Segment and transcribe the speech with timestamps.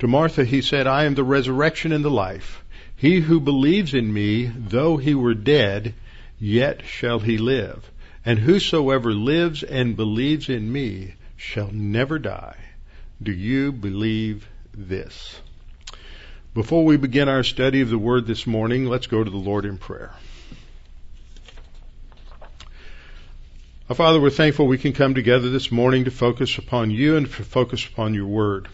[0.00, 2.64] To Martha he said, I am the resurrection and the life.
[2.96, 5.94] He who believes in me, though he were dead,
[6.38, 7.90] yet shall he live.
[8.24, 12.56] And whosoever lives and believes in me shall never die.
[13.22, 15.40] Do you believe this?
[16.54, 19.64] Before we begin our study of the Word this morning, let's go to the Lord
[19.64, 20.12] in prayer.
[23.88, 27.26] Our Father, we're thankful we can come together this morning to focus upon you and
[27.26, 28.68] to focus upon your Word.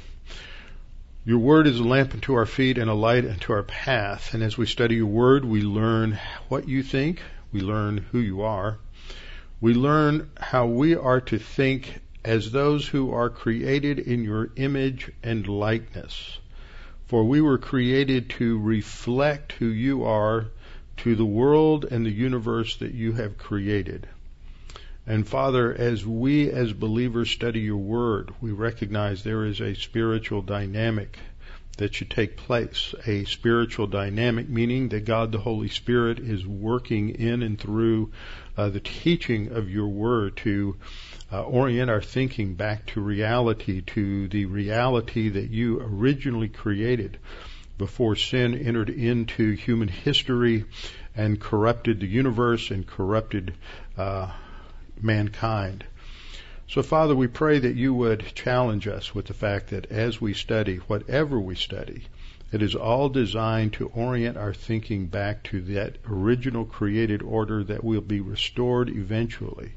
[1.22, 4.32] Your word is a lamp unto our feet and a light unto our path.
[4.32, 6.18] And as we study your word, we learn
[6.48, 7.20] what you think.
[7.52, 8.78] We learn who you are.
[9.60, 15.12] We learn how we are to think as those who are created in your image
[15.22, 16.38] and likeness.
[17.06, 20.46] For we were created to reflect who you are
[20.98, 24.08] to the world and the universe that you have created.
[25.06, 30.42] And Father, as we as believers study your word, we recognize there is a spiritual
[30.42, 31.18] dynamic
[31.78, 32.94] that should take place.
[33.06, 38.12] A spiritual dynamic meaning that God the Holy Spirit is working in and through
[38.56, 40.76] uh, the teaching of your word to
[41.32, 47.18] uh, orient our thinking back to reality, to the reality that you originally created
[47.78, 50.66] before sin entered into human history
[51.16, 53.54] and corrupted the universe and corrupted
[53.96, 54.30] uh,
[55.02, 55.84] mankind.
[56.68, 60.32] So, Father, we pray that you would challenge us with the fact that as we
[60.34, 62.04] study, whatever we study,
[62.52, 67.84] it is all designed to orient our thinking back to that original created order that
[67.84, 69.72] will be restored eventually.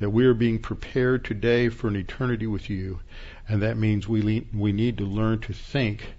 [0.00, 3.00] That we are being prepared today for an eternity with you,
[3.48, 6.14] and that means we we need to learn to think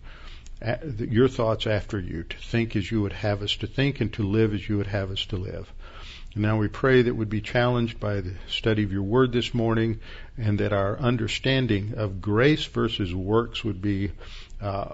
[0.97, 4.23] your thoughts after you, to think as you would have us to think, and to
[4.23, 5.71] live as you would have us to live.
[6.37, 9.55] And now we pray that we'd be challenged by the study of your word this
[9.55, 10.01] morning
[10.37, 14.11] and that our understanding of grace versus works would be
[14.61, 14.89] uh,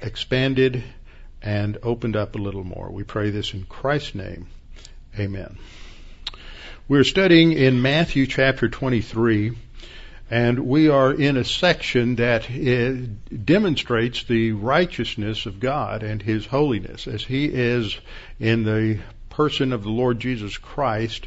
[0.00, 0.82] expanded
[1.40, 2.90] and opened up a little more.
[2.90, 4.48] We pray this in Christ's name.
[5.16, 5.56] Amen.
[6.88, 9.52] We're studying in Matthew chapter 23
[10.32, 12.48] and we are in a section that
[13.44, 17.96] demonstrates the righteousness of God and His holiness as He is
[18.40, 18.98] in the
[19.32, 21.26] person of the Lord Jesus Christ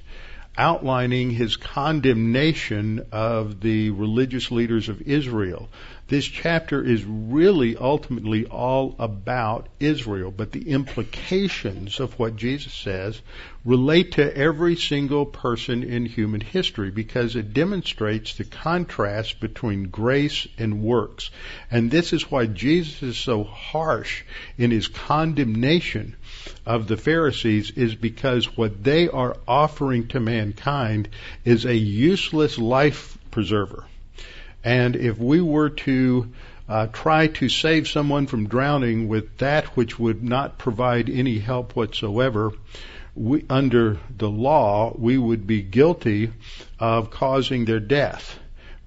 [0.58, 5.70] outlining his condemnation of the religious leaders of Israel.
[6.08, 13.22] This chapter is really ultimately all about Israel, but the implications of what Jesus says
[13.66, 20.48] relate to every single person in human history because it demonstrates the contrast between grace
[20.60, 21.32] and works.
[21.72, 24.22] And this is why Jesus is so harsh
[24.60, 26.16] in his condemnation
[26.64, 31.10] of the Pharisees is because what they are offering to mankind
[31.44, 33.86] is a useless life preserver.
[34.64, 36.32] And if we were to
[36.68, 41.76] uh, try to save someone from drowning with that which would not provide any help
[41.76, 42.52] whatsoever,
[43.16, 46.32] we, under the law, we would be guilty
[46.80, 48.38] of causing their death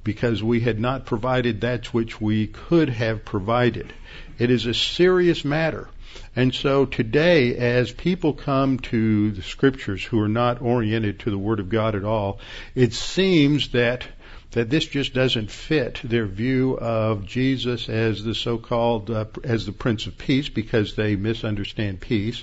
[0.05, 3.93] because we had not provided that which we could have provided.
[4.39, 5.89] It is a serious matter.
[6.37, 11.39] And so today, as people come to the scriptures who are not oriented to the
[11.39, 12.39] Word of God at all,
[12.75, 14.05] it seems that
[14.53, 19.73] that this just doesn't fit their view of Jesus as the so-called uh, as the
[19.73, 22.43] Prince of Peace because they misunderstand peace.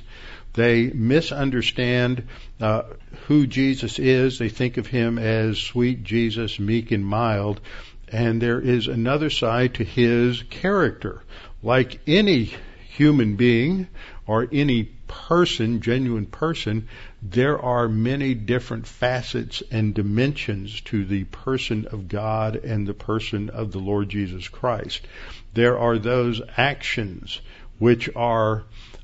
[0.56, 2.28] They misunderstand
[2.62, 2.84] uh,
[3.28, 4.40] who Jesus is.
[4.40, 7.60] They think of him as sweet Jesus, meek and mild.
[8.08, 11.22] And there is another side to his character.
[11.62, 12.54] Like any
[12.88, 13.88] human being
[14.26, 16.88] or any person, genuine person,
[17.22, 23.50] there are many different facets and dimensions to the person of God and the person
[23.50, 25.02] of the Lord Jesus Christ.
[25.54, 27.42] There are those actions
[27.78, 28.64] which are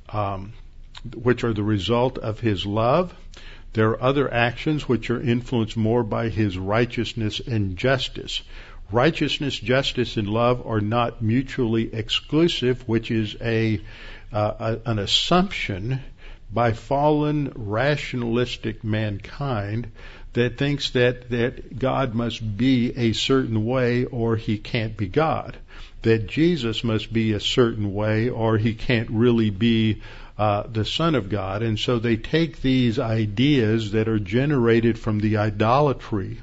[0.10, 0.54] um,
[1.16, 3.14] which are the result of His love.
[3.74, 8.42] There are other actions which are influenced more by His righteousness and justice.
[8.92, 13.80] Righteousness, justice, and love are not mutually exclusive, which is a,
[14.34, 16.02] uh, a an assumption
[16.54, 19.90] by fallen rationalistic mankind
[20.34, 25.58] that thinks that, that God must be a certain way or he can't be God.
[26.04, 30.02] That Jesus must be a certain way or he can't really be
[30.38, 31.62] uh, the Son of God.
[31.62, 36.42] And so they take these ideas that are generated from the idolatry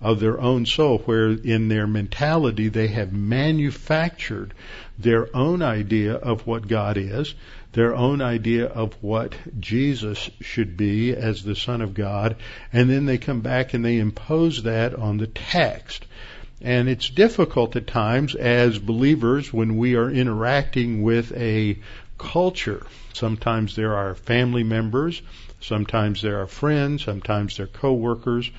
[0.00, 4.54] of their own soul, where in their mentality they have manufactured
[4.98, 7.34] their own idea of what God is,
[7.74, 12.36] their own idea of what Jesus should be as the Son of God,
[12.72, 16.06] and then they come back and they impose that on the text.
[16.62, 21.78] And it's difficult at times as believers when we are interacting with a
[22.16, 22.86] culture.
[23.12, 25.20] Sometimes there are family members,
[25.60, 28.50] sometimes there are friends, sometimes they're coworkers,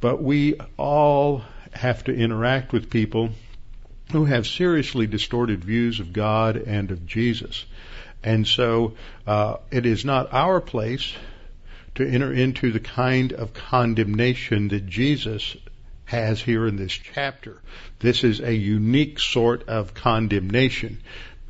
[0.00, 1.42] but we all
[1.72, 3.30] have to interact with people
[4.12, 7.64] who have seriously distorted views of God and of Jesus.
[8.24, 8.94] And so
[9.26, 11.14] uh, it is not our place
[11.96, 15.56] to enter into the kind of condemnation that Jesus
[16.06, 17.60] has here in this chapter.
[17.98, 21.00] This is a unique sort of condemnation.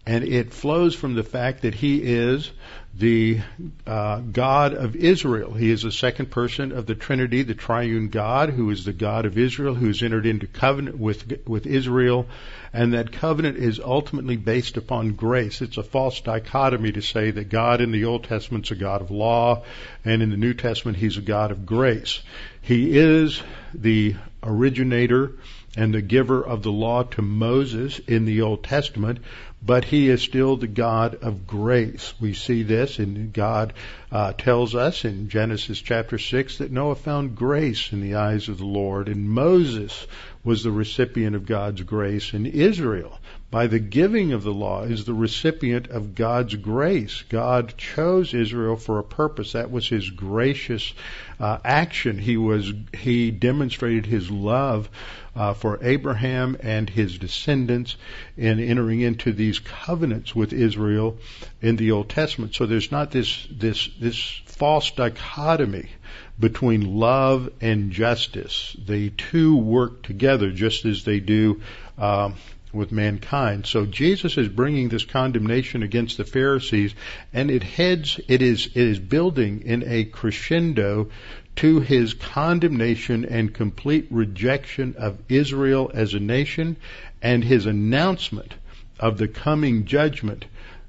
[0.04, 2.50] And it flows from the fact that he is
[2.96, 3.40] the
[3.86, 5.52] uh, God of Israel.
[5.52, 9.26] He is the second person of the Trinity, the triune God, who is the God
[9.26, 12.26] of Israel, who has entered into covenant with with Israel,
[12.72, 15.60] and that covenant is ultimately based upon grace.
[15.60, 19.02] It's a false dichotomy to say that God in the Old Testament is a God
[19.02, 19.64] of law,
[20.04, 22.22] and in the New Testament He's a God of grace.
[22.60, 23.42] He is
[23.74, 25.32] the originator
[25.76, 29.18] and the giver of the law to Moses in the Old Testament,
[29.66, 32.12] but he is still the God of grace.
[32.20, 33.72] We see this, and God
[34.12, 38.58] uh, tells us in Genesis chapter 6 that Noah found grace in the eyes of
[38.58, 40.06] the Lord, and Moses
[40.42, 43.18] was the recipient of God's grace, and Israel,
[43.54, 47.22] by the giving of the law, is the recipient of God's grace.
[47.28, 49.52] God chose Israel for a purpose.
[49.52, 50.92] That was His gracious
[51.38, 52.18] uh, action.
[52.18, 54.90] He was He demonstrated His love
[55.36, 57.96] uh, for Abraham and his descendants
[58.36, 61.18] in entering into these covenants with Israel
[61.62, 62.56] in the Old Testament.
[62.56, 65.90] So there's not this this this false dichotomy
[66.38, 68.76] between love and justice.
[68.84, 71.62] The two work together just as they do
[71.98, 72.34] um,
[72.74, 73.66] with mankind.
[73.66, 76.94] So Jesus is bringing this condemnation against the Pharisees,
[77.32, 81.10] and it heads, it is, it is building in a crescendo
[81.56, 86.76] to his condemnation and complete rejection of Israel as a nation
[87.22, 88.54] and his announcement
[88.98, 90.44] of the coming judgment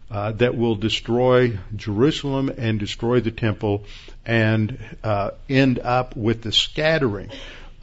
[0.10, 3.84] uh, that will destroy Jerusalem and destroy the temple
[4.26, 7.32] and uh, end up with the scattering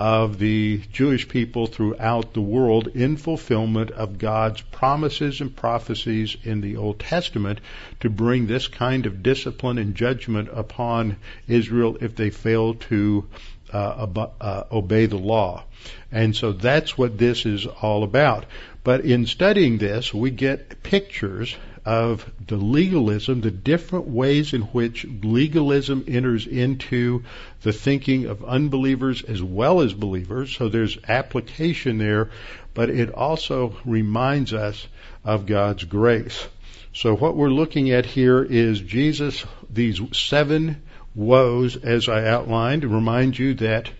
[0.02, 6.60] of the Jewish people throughout the world in fulfillment of God's promises and prophecies in
[6.60, 7.60] the Old Testament
[8.00, 13.28] to bring this kind of discipline and judgment upon Israel if they fail to
[13.72, 14.08] uh,
[14.40, 15.62] uh, obey the law.
[16.10, 18.46] And so that's what this is all about.
[18.82, 21.54] But in studying this, we get pictures
[21.84, 27.24] of the legalism, the different ways in which legalism enters into
[27.62, 30.54] the thinking of unbelievers as well as believers.
[30.54, 32.30] So there's application there,
[32.74, 34.86] but it also reminds us
[35.24, 36.46] of God's grace.
[36.94, 40.82] So what we're looking at here is Jesus, these seven
[41.14, 43.90] woes, as I outlined, remind you that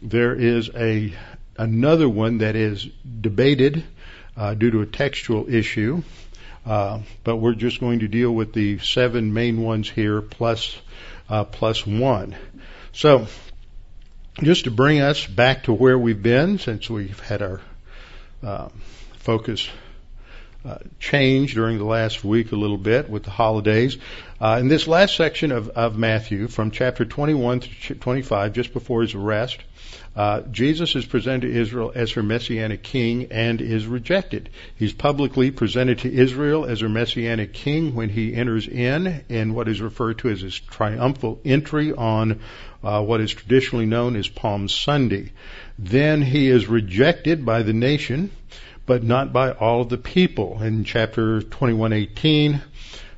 [0.00, 1.12] there is a
[1.56, 2.84] another one that is
[3.20, 3.84] debated
[4.36, 6.02] uh, due to a textual issue.
[6.66, 10.76] Uh, but we're just going to deal with the seven main ones here plus,
[11.28, 12.34] uh, plus one.
[12.92, 13.26] So,
[14.42, 17.60] just to bring us back to where we've been since we've had our
[18.42, 18.68] uh,
[19.18, 19.68] focus
[20.64, 23.98] uh, change during the last week a little bit with the holidays.
[24.40, 29.02] Uh, in this last section of, of Matthew, from chapter 21 to 25, just before
[29.02, 29.58] his arrest,
[30.16, 34.48] uh, Jesus is presented to Israel as her messianic king and is rejected.
[34.76, 39.68] He's publicly presented to Israel as her messianic king when he enters in in what
[39.68, 42.40] is referred to as his triumphal entry on
[42.84, 45.32] uh, what is traditionally known as Palm Sunday.
[45.78, 48.30] Then he is rejected by the nation,
[48.86, 50.62] but not by all of the people.
[50.62, 52.60] In chapter 21:18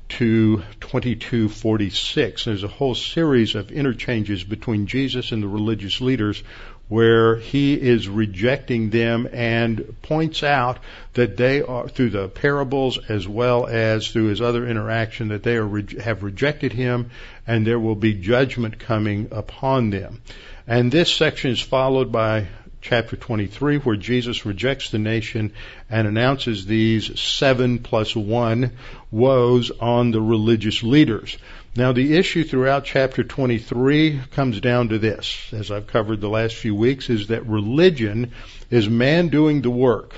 [0.09, 2.45] to 2246.
[2.45, 6.43] There's a whole series of interchanges between Jesus and the religious leaders
[6.89, 10.79] where he is rejecting them and points out
[11.15, 15.57] that they are through the parables as well as through his other interaction that they
[15.57, 17.11] are have rejected him
[17.45, 20.23] and there will be judgment coming upon them.
[20.69, 22.47] And this section is followed by
[22.88, 25.52] chapter 23 where Jesus rejects the nation
[25.90, 28.71] and announces these seven plus one
[29.11, 31.37] woes on the religious leaders.
[31.75, 36.55] Now, the issue throughout chapter 23 comes down to this, as I've covered the last
[36.55, 38.31] few weeks, is that religion
[38.71, 40.14] is man doing the work.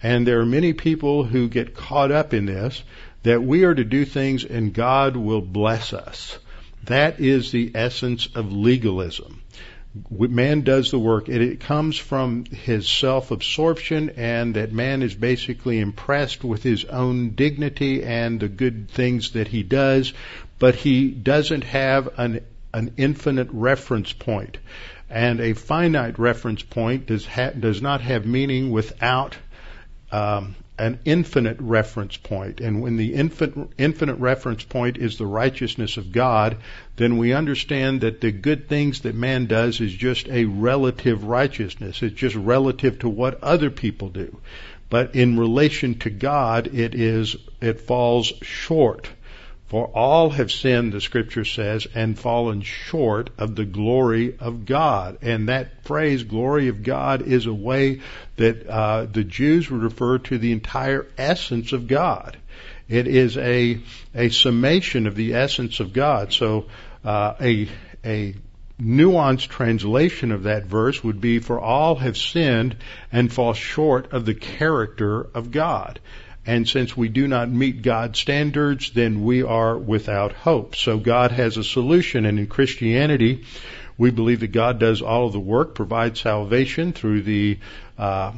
[0.00, 2.80] And there are many people who get caught up in this,
[3.24, 6.38] that we are to do things and God will bless us.
[6.84, 9.42] That is the essence of legalism.
[10.10, 11.28] Man does the work.
[11.28, 18.04] It comes from his self-absorption and that man is basically impressed with his own dignity
[18.04, 20.12] and the good things that he does,
[20.58, 24.58] but he doesn't have an, an infinite reference point.
[25.10, 29.36] And a finite reference point does, ha- does not have meaning without
[30.12, 32.60] um, an infinite reference point.
[32.60, 36.58] And when the infinite, infinite reference point is the righteousness of God,
[36.96, 42.02] then we understand that the good things that man does is just a relative righteousness.
[42.02, 44.38] It's just relative to what other people do.
[44.90, 49.10] But in relation to God, it is, it falls short.
[49.68, 55.18] For all have sinned, the scripture says, and fallen short of the glory of God.
[55.20, 58.00] And that phrase, glory of God, is a way
[58.36, 62.38] that uh, the Jews would refer to the entire essence of God.
[62.88, 63.80] It is a,
[64.14, 66.32] a summation of the essence of God.
[66.32, 66.68] So
[67.04, 67.68] uh, a,
[68.06, 68.34] a
[68.80, 72.76] nuanced translation of that verse would be, for all have sinned
[73.12, 76.00] and fall short of the character of God.
[76.48, 80.76] And since we do not meet God's standards, then we are without hope.
[80.76, 82.24] So God has a solution.
[82.24, 83.44] And in Christianity,
[83.98, 87.58] we believe that God does all of the work, provides salvation through the
[87.98, 88.32] uh,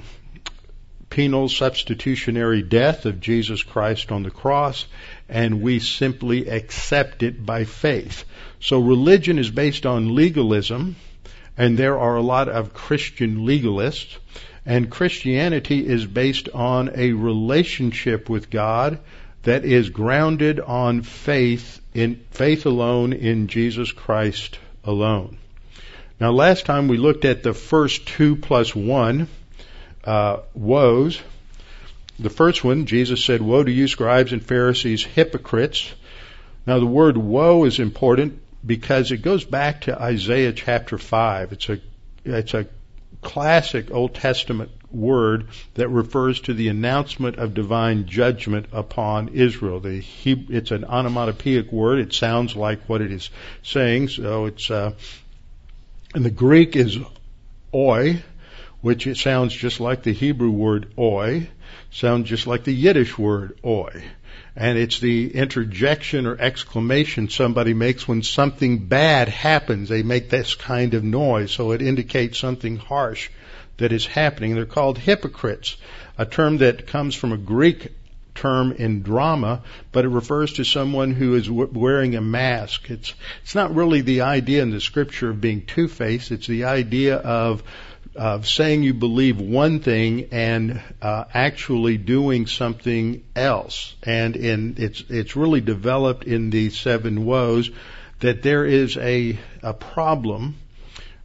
[1.09, 4.87] penal substitutionary death of Jesus Christ on the cross,
[5.29, 8.25] and we simply accept it by faith.
[8.59, 10.97] So religion is based on legalism,
[11.57, 14.19] and there are a lot of Christian legalists.
[14.71, 19.01] And Christianity is based on a relationship with God
[19.43, 25.39] that is grounded on faith in faith alone in Jesus Christ alone.
[26.21, 29.27] Now, last time we looked at the first two plus one
[30.05, 31.21] uh, woes.
[32.21, 35.93] The first one, Jesus said, "Woe to you, scribes and Pharisees, hypocrites."
[36.65, 41.51] Now, the word "woe" is important because it goes back to Isaiah chapter five.
[41.51, 41.81] It's a
[42.25, 42.69] it's a
[43.23, 49.81] classic Old Testament word that refers to the announcement of divine judgment upon Israel.
[49.81, 52.01] The, it's an onomatopoeic word.
[52.01, 53.31] It sounds like what it is
[53.63, 54.09] saying.
[54.09, 54.93] So it's, uh,
[56.15, 56.99] and the Greek is
[57.73, 58.23] oi,
[58.81, 61.49] which it sounds just like the Hebrew word oi,
[61.91, 64.03] sounds just like the Yiddish word oi
[64.57, 69.89] and it's the interjection or exclamation somebody makes when something bad happens.
[69.89, 73.31] They make this kind of noise, so it indicates something harsh
[73.77, 74.55] that is happening.
[74.55, 75.77] They're called hypocrites,
[76.19, 77.93] a term that comes from a Greek
[78.35, 82.91] term in drama, but it refers to someone who is wearing a mask.
[82.91, 86.31] It's it's not really the idea in the scripture of being two-faced.
[86.31, 87.63] It's the idea of
[88.17, 93.95] of saying you believe one thing and uh, actually doing something else.
[94.03, 97.71] And in it's it's really developed in the seven woes
[98.21, 100.57] that there is a a problem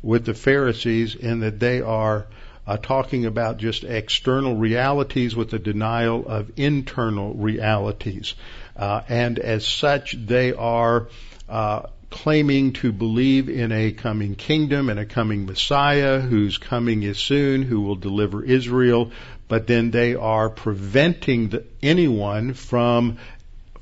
[0.02, 2.28] with the Pharisees in that they are
[2.68, 8.34] uh, talking about just external realities with a denial of internal realities.
[8.76, 11.08] Uh, and as such, they are
[11.48, 17.18] uh, claiming to believe in a coming kingdom and a coming Messiah whose coming is
[17.18, 19.12] soon, who will deliver Israel,
[19.48, 23.18] but then they are preventing the, anyone from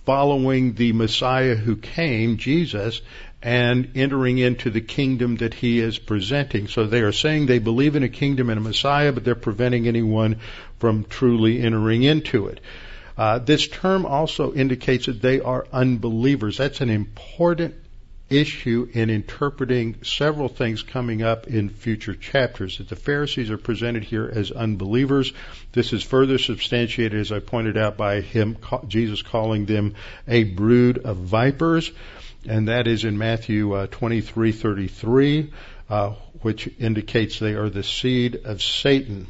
[0.05, 3.01] following the Messiah who came, Jesus,
[3.41, 6.67] and entering into the kingdom that he is presenting.
[6.67, 9.87] So they are saying they believe in a kingdom and a Messiah, but they're preventing
[9.87, 10.39] anyone
[10.79, 12.61] from truly entering into it.
[13.17, 16.57] Uh, this term also indicates that they are unbelievers.
[16.57, 17.75] That's an important
[18.33, 22.77] issue in interpreting several things coming up in future chapters.
[22.77, 25.33] That the Pharisees are presented here as unbelievers.
[25.71, 29.95] This is further substantiated, as I pointed out, by him, Jesus calling them
[30.27, 31.91] a brood of vipers,
[32.47, 35.51] and that is in Matthew uh, 23:33,
[35.89, 36.09] uh,
[36.41, 39.27] which indicates they are the seed of Satan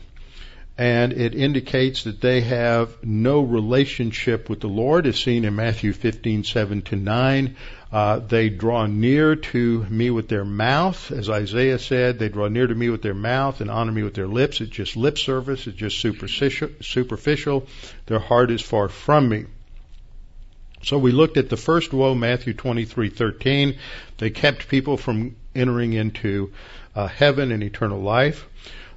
[0.77, 5.93] and it indicates that they have no relationship with the Lord, as seen in Matthew
[5.93, 7.55] 15, 7 to 9.
[7.91, 12.17] Uh, they draw near to me with their mouth, as Isaiah said.
[12.17, 14.61] They draw near to me with their mouth and honor me with their lips.
[14.61, 15.67] It's just lip service.
[15.67, 16.69] It's just superficial.
[16.81, 17.67] superficial.
[18.07, 19.45] Their heart is far from me.
[20.81, 23.77] So we looked at the first woe, Matthew 23:13.
[24.17, 26.51] They kept people from entering into
[26.95, 28.47] uh, heaven and eternal life.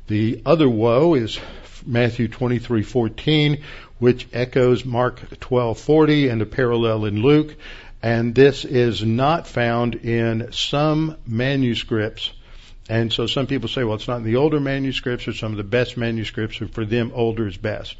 [0.09, 1.39] The other woe is
[1.87, 3.63] Matthew 23:14,
[3.99, 7.55] which echoes Mark 12:40 and a parallel in Luke.
[8.03, 12.33] And this is not found in some manuscripts.
[12.89, 15.57] And so some people say, well, it's not in the older manuscripts or some of
[15.57, 17.97] the best manuscripts, and for them, older is best.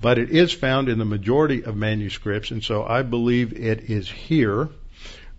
[0.00, 4.08] But it is found in the majority of manuscripts, and so I believe it is
[4.08, 4.70] here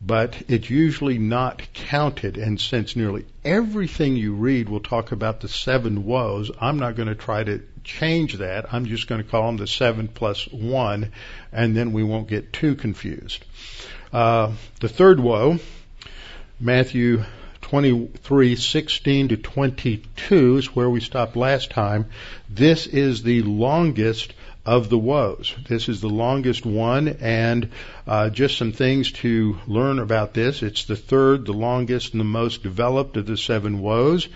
[0.04, 2.38] but it's usually not counted.
[2.38, 7.08] And since nearly everything you read will talk about the seven woes, I'm not going
[7.08, 8.74] to try to change that.
[8.74, 11.12] I'm just going to call them the seven plus one,
[11.52, 13.44] and then we won't get too confused.
[14.14, 15.60] Uh, the third woe,
[16.60, 17.24] Matthew
[17.62, 22.08] 23, 16 to 22 is where we stopped last time.
[22.50, 24.34] This is the longest
[24.66, 25.56] of the woes.
[25.68, 27.70] This is the longest one, and
[28.06, 30.62] uh, just some things to learn about this.
[30.62, 34.28] It's the third, the longest, and the most developed of the seven woes.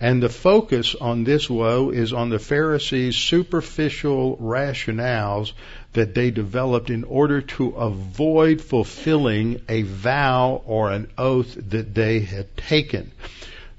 [0.00, 5.52] And the focus on this woe is on the Pharisees' superficial rationales
[5.92, 12.20] that they developed in order to avoid fulfilling a vow or an oath that they
[12.20, 13.12] had taken.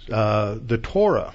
[0.10, 1.34] Uh, the Torah,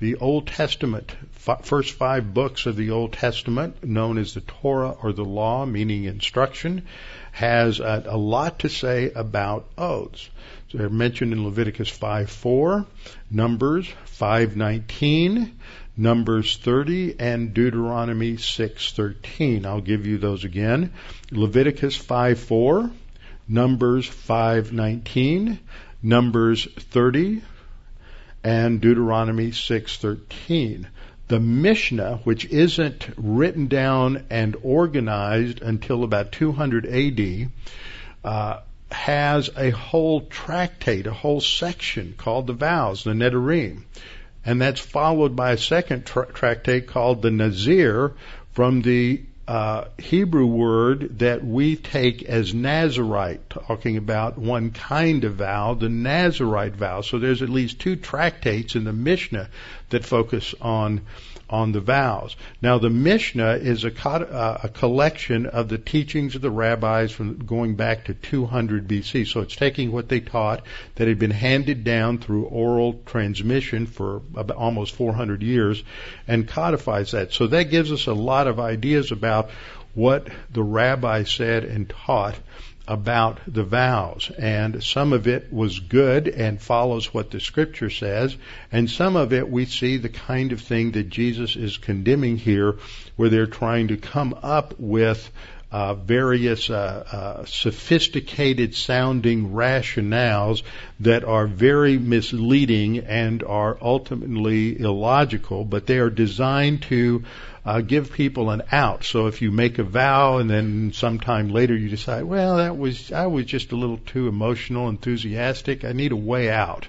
[0.00, 1.14] the Old Testament,
[1.62, 6.04] first five books of the Old Testament, known as the Torah or the Law, meaning
[6.04, 6.86] instruction,
[7.32, 10.28] has a, a lot to say about oaths.
[10.72, 12.86] They're mentioned in Leviticus 5:4,
[13.30, 15.50] Numbers 5:19,
[15.96, 19.66] Numbers 30, and Deuteronomy 6:13.
[19.66, 20.92] I'll give you those again.
[21.30, 22.90] Leviticus 5:4,
[23.46, 25.58] Numbers 5:19,
[26.02, 27.42] Numbers 30,
[28.42, 30.86] and Deuteronomy 6:13.
[31.28, 37.48] The Mishnah, which isn't written down and organized until about 200 AD,
[38.24, 38.60] uh,
[38.92, 43.82] has a whole tractate, a whole section called the vows, the Nedarim.
[44.44, 48.14] And that's followed by a second tra- tractate called the Nazir
[48.52, 55.34] from the uh, Hebrew word that we take as Nazarite, talking about one kind of
[55.34, 57.00] vow, the Nazarite vow.
[57.00, 59.48] So there's at least two tractates in the Mishnah
[59.90, 61.02] that focus on
[61.52, 62.34] on the vows.
[62.62, 67.44] Now, the Mishnah is a, uh, a, collection of the teachings of the rabbis from
[67.44, 69.28] going back to 200 BC.
[69.28, 74.22] So it's taking what they taught that had been handed down through oral transmission for
[74.56, 75.84] almost 400 years
[76.26, 77.34] and codifies that.
[77.34, 79.50] So that gives us a lot of ideas about
[79.94, 82.34] what the rabbi said and taught
[82.88, 84.30] about the vows.
[84.36, 88.36] And some of it was good and follows what the scripture says.
[88.70, 92.76] And some of it we see the kind of thing that Jesus is condemning here,
[93.16, 95.30] where they're trying to come up with
[95.72, 96.74] uh, various uh,
[97.10, 100.62] uh, sophisticated sounding rationales
[101.00, 107.24] that are very misleading and are ultimately illogical, but they are designed to
[107.64, 109.04] uh, give people an out.
[109.04, 113.10] So if you make a vow and then sometime later you decide, well, that was
[113.10, 115.86] I was just a little too emotional, enthusiastic.
[115.86, 116.86] I need a way out,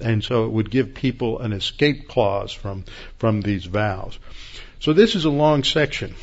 [0.00, 2.84] and so it would give people an escape clause from
[3.18, 4.18] from these vows.
[4.80, 6.16] So this is a long section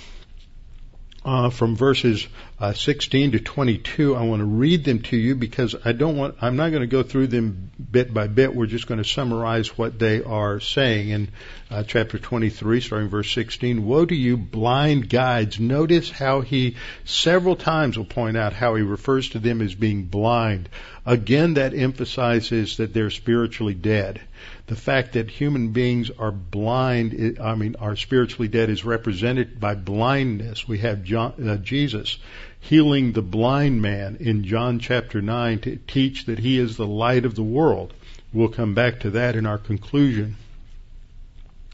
[1.25, 4.15] uh, from verses uh, 16 to 22.
[4.15, 6.35] I want to read them to you because I don't want.
[6.41, 8.55] I'm not going to go through them bit by bit.
[8.55, 11.29] We're just going to summarize what they are saying in
[11.69, 13.85] uh, chapter 23, starting verse 16.
[13.85, 15.59] Woe to you, blind guides!
[15.59, 20.03] Notice how he several times will point out how he refers to them as being
[20.05, 20.69] blind.
[21.05, 24.21] Again, that emphasizes that they're spiritually dead
[24.67, 29.75] the fact that human beings are blind, I mean, are spiritually dead is represented by
[29.75, 30.67] blindness.
[30.67, 32.17] We have John, uh, Jesus
[32.65, 37.23] healing the blind man in John chapter 9 to teach that he is the light
[37.23, 37.93] of the world.
[38.33, 40.35] We'll come back to that in our conclusion.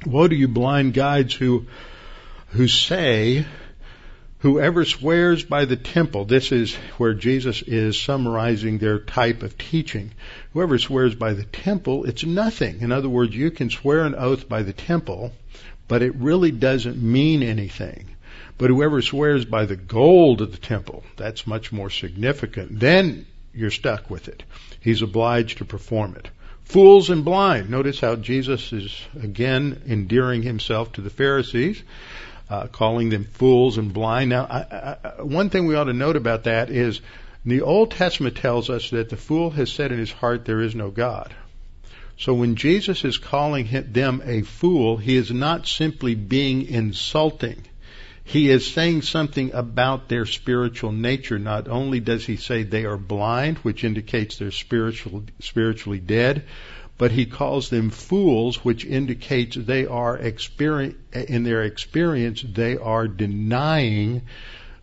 [0.06, 1.66] Woe to you blind guides who,
[2.50, 3.46] who say
[4.40, 10.12] Whoever swears by the temple, this is where Jesus is summarizing their type of teaching.
[10.54, 12.82] Whoever swears by the temple, it's nothing.
[12.82, 15.32] In other words, you can swear an oath by the temple,
[15.88, 18.08] but it really doesn't mean anything.
[18.62, 22.80] But whoever swears by the gold of the temple, that's much more significant.
[22.80, 24.44] Then you're stuck with it.
[24.80, 26.30] He's obliged to perform it.
[26.64, 27.70] Fools and blind.
[27.70, 31.82] Notice how Jesus is again endearing himself to the Pharisees
[32.52, 34.30] uh, calling them fools and blind.
[34.30, 37.00] Now, I, I, one thing we ought to note about that is
[37.46, 40.76] the Old Testament tells us that the fool has said in his heart, there is
[40.76, 41.34] no God.
[42.18, 47.64] So when Jesus is calling them a fool, he is not simply being insulting.
[48.24, 51.40] He is saying something about their spiritual nature.
[51.40, 56.44] Not only does he say they are blind, which indicates they're spiritual, spiritually dead,
[56.98, 63.08] but he calls them fools, which indicates they are experience, in their experience, they are
[63.08, 64.22] denying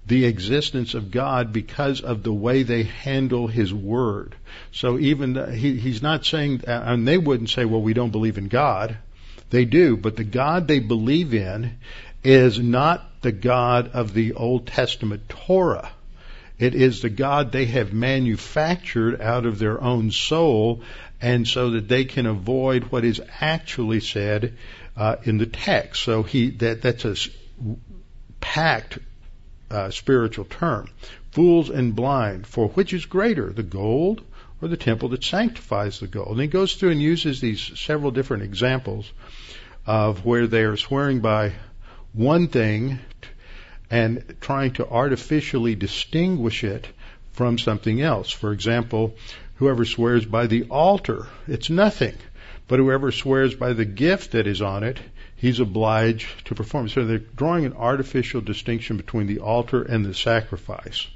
[0.09, 4.35] the existence of God because of the way they handle His Word.
[4.73, 8.39] So even the, he, he's not saying, and they wouldn't say, well, we don't believe
[8.39, 8.97] in God.
[9.51, 11.79] They do, but the God they believe in
[12.25, 15.91] is not the God of the Old Testament Torah.
[16.59, 20.83] It is the God they have manufactured out of their own soul,
[21.21, 24.55] and so that they can avoid what is actually said
[24.97, 26.03] uh, in the text.
[26.03, 27.15] So he that that's a
[28.41, 28.99] packed
[29.71, 30.89] uh, spiritual term.
[31.31, 34.23] Fools and blind, for which is greater, the gold
[34.61, 36.33] or the temple that sanctifies the gold?
[36.33, 39.11] And he goes through and uses these several different examples
[39.87, 41.53] of where they are swearing by
[42.13, 42.99] one thing
[43.91, 46.89] and trying to artificially distinguish it
[47.33, 48.31] from something else.
[48.31, 49.15] For example,
[49.57, 52.15] whoever swears by the altar, it's nothing.
[52.67, 54.99] But whoever swears by the gift that is on it,
[55.37, 56.89] he's obliged to perform.
[56.89, 61.07] So they're drawing an artificial distinction between the altar and the sacrifice.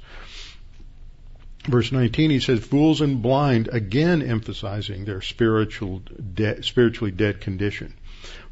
[1.65, 7.93] Verse 19, he says, fools and blind, again emphasizing their spiritual de- spiritually dead condition.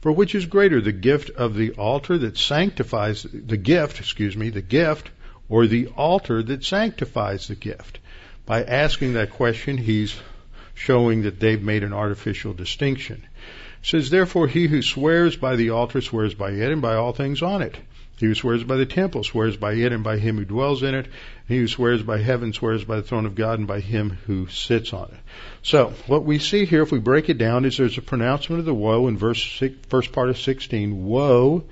[0.01, 4.49] For which is greater, the gift of the altar that sanctifies, the gift, excuse me,
[4.49, 5.11] the gift,
[5.47, 7.99] or the altar that sanctifies the gift?
[8.47, 10.15] By asking that question, he's
[10.73, 13.23] showing that they've made an artificial distinction.
[13.81, 17.13] It says, therefore he who swears by the altar swears by it and by all
[17.13, 17.77] things on it.
[18.17, 20.95] He who swears by the temple swears by it and by him who dwells in
[20.95, 21.07] it.
[21.51, 24.47] He who swears by heaven swears by the throne of God and by him who
[24.47, 25.19] sits on it.
[25.61, 28.65] So, what we see here, if we break it down, is there's a pronouncement of
[28.65, 31.03] the woe in verse six, first part of 16.
[31.03, 31.65] Woe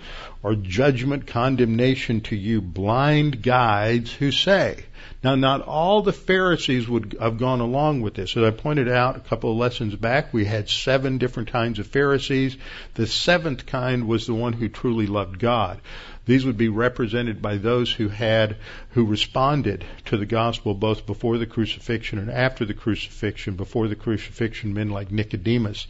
[0.44, 4.84] or judgment, condemnation to you blind guides who say.
[5.24, 8.36] Now, not all the Pharisees would have gone along with this.
[8.38, 11.88] As I pointed out a couple of lessons back, we had seven different kinds of
[11.88, 12.58] Pharisees.
[12.96, 15.80] The seventh kind was the one who truly loved God.
[16.26, 18.58] These would be represented by those who had,
[18.92, 19.69] who responded
[20.06, 23.56] to the gospel both before the crucifixion and after the crucifixion.
[23.56, 25.88] Before the crucifixion, men like Nicodemus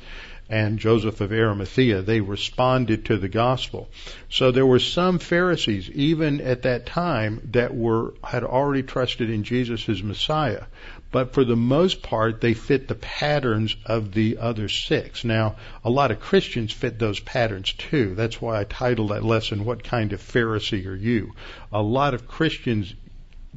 [0.49, 3.87] and Joseph of Arimathea, they responded to the gospel.
[4.29, 9.43] So there were some Pharisees, even at that time, that were, had already trusted in
[9.43, 10.63] Jesus as Messiah
[11.11, 15.23] but for the most part, they fit the patterns of the other six.
[15.23, 18.13] Now, a lot of Christians fit those patterns too.
[18.13, 21.33] That's why I titled that lesson, What Kind of Pharisee Are You?
[21.71, 22.93] A lot of Christians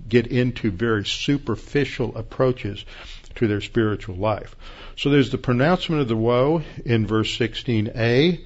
[0.09, 2.85] get into very superficial approaches
[3.37, 4.55] to their spiritual life.
[4.96, 8.44] So there's the pronouncement of the woe in verse 16a,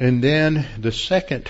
[0.00, 1.48] and then the second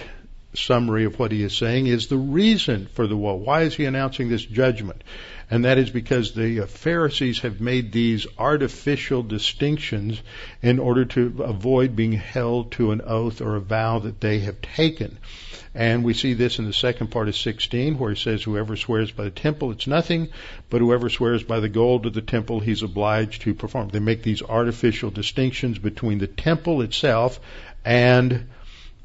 [0.54, 3.35] summary of what he is saying is the reason for the woe.
[3.35, 5.02] Why is he announcing this judgment?
[5.50, 10.22] And that is because the Pharisees have made these artificial distinctions
[10.62, 14.61] in order to avoid being held to an oath or a vow that they have
[14.61, 15.18] taken.
[15.74, 19.11] And we see this in the second part of 16 where he says, whoever swears
[19.11, 20.28] by the temple, it's nothing,
[20.70, 23.88] but whoever swears by the gold of the temple, he's obliged to perform.
[23.88, 27.40] They make these artificial distinctions between the temple itself
[27.85, 28.46] and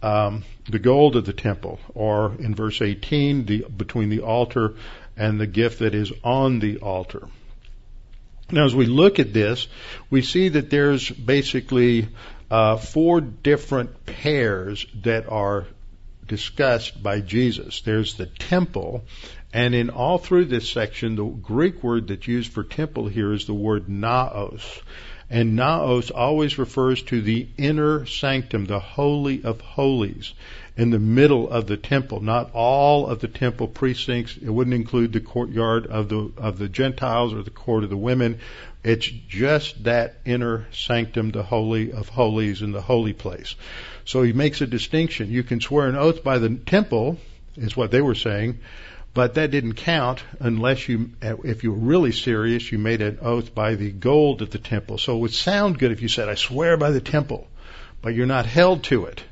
[0.01, 4.75] um, the gold of the temple, or in verse 18, the, between the altar
[5.19, 7.27] and the gift that is on the altar.
[8.51, 9.67] Now, as we look at this,
[10.09, 12.07] we see that there's basically
[12.49, 15.67] uh, four different pairs that are
[16.25, 17.81] discussed by Jesus.
[17.81, 19.03] There's the temple,
[19.53, 23.45] and in all through this section, the Greek word that's used for temple here is
[23.45, 24.81] the word naos.
[25.29, 30.33] And naos always refers to the inner sanctum, the holy of holies
[30.79, 34.37] in the middle of the temple, not all of the temple precincts.
[34.37, 37.97] It wouldn't include the courtyard of the of the Gentiles or the court of the
[37.97, 38.39] women.
[38.81, 43.55] It's just that inner sanctum, the holy of holies, and the holy place.
[44.05, 45.29] So he makes a distinction.
[45.29, 47.17] You can swear an oath by the temple,
[47.57, 48.59] is what they were saying,
[49.13, 53.53] but that didn't count unless you, if you were really serious, you made an oath
[53.53, 54.97] by the gold of the temple.
[54.97, 57.49] So it would sound good if you said, "I swear by the temple,"
[58.01, 59.23] but you're not held to it.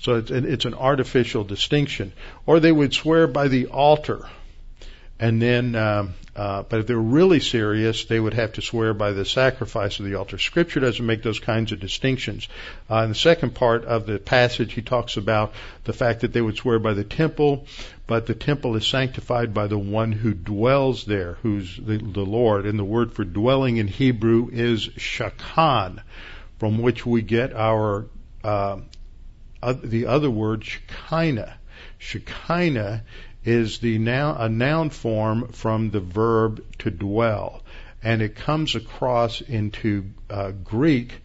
[0.00, 2.12] So it's, it's an artificial distinction.
[2.46, 4.26] Or they would swear by the altar.
[5.18, 8.94] And then, um, uh, but if they were really serious, they would have to swear
[8.94, 10.38] by the sacrifice of the altar.
[10.38, 12.48] Scripture doesn't make those kinds of distinctions.
[12.90, 15.52] Uh, in the second part of the passage, he talks about
[15.84, 17.66] the fact that they would swear by the temple,
[18.06, 22.64] but the temple is sanctified by the one who dwells there, who's the, the Lord.
[22.64, 26.02] And the word for dwelling in Hebrew is shakan,
[26.58, 28.06] from which we get our
[28.42, 28.78] uh,
[29.62, 31.56] the other word, Shekinah.
[31.98, 33.04] Shekinah
[33.44, 37.62] is the noun, a noun form from the verb to dwell,
[38.02, 41.20] and it comes across into uh, Greek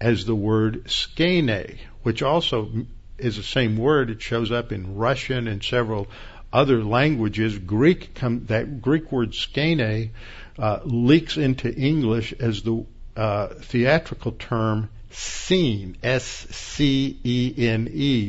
[0.00, 2.70] as the word skene, which also
[3.18, 4.10] is the same word.
[4.10, 6.08] It shows up in Russian and several
[6.52, 10.10] other languages, Greek come, that Greek word skene
[10.58, 12.84] uh, leaks into English as the
[13.16, 16.30] uh, theatrical term scene, S-C-E-N-E.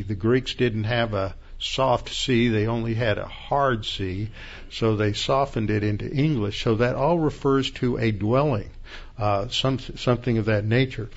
[0.01, 4.29] The Greeks didn't have a soft C, they only had a hard C,
[4.69, 6.63] so they softened it into English.
[6.63, 8.69] So that all refers to a dwelling,
[9.17, 11.09] uh, some, something of that nature.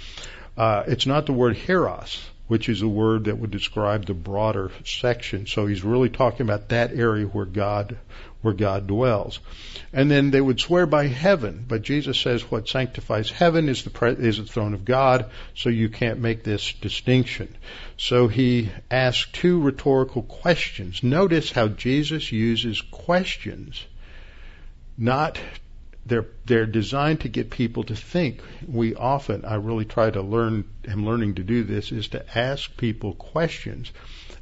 [0.56, 4.70] Uh, it's not the word hieros, which is a word that would describe the broader
[4.84, 5.46] section.
[5.46, 7.96] So he's really talking about that area where God
[8.44, 9.40] where God dwells.
[9.90, 13.90] And then they would swear by heaven, but Jesus says what sanctifies heaven is the
[13.90, 17.56] pre- is the throne of God, so you can't make this distinction.
[17.96, 21.02] So he asks two rhetorical questions.
[21.02, 23.82] Notice how Jesus uses questions,
[24.98, 25.40] not
[26.06, 28.40] they're they're designed to get people to think.
[28.66, 32.76] We often, I really try to learn, am learning to do this, is to ask
[32.76, 33.90] people questions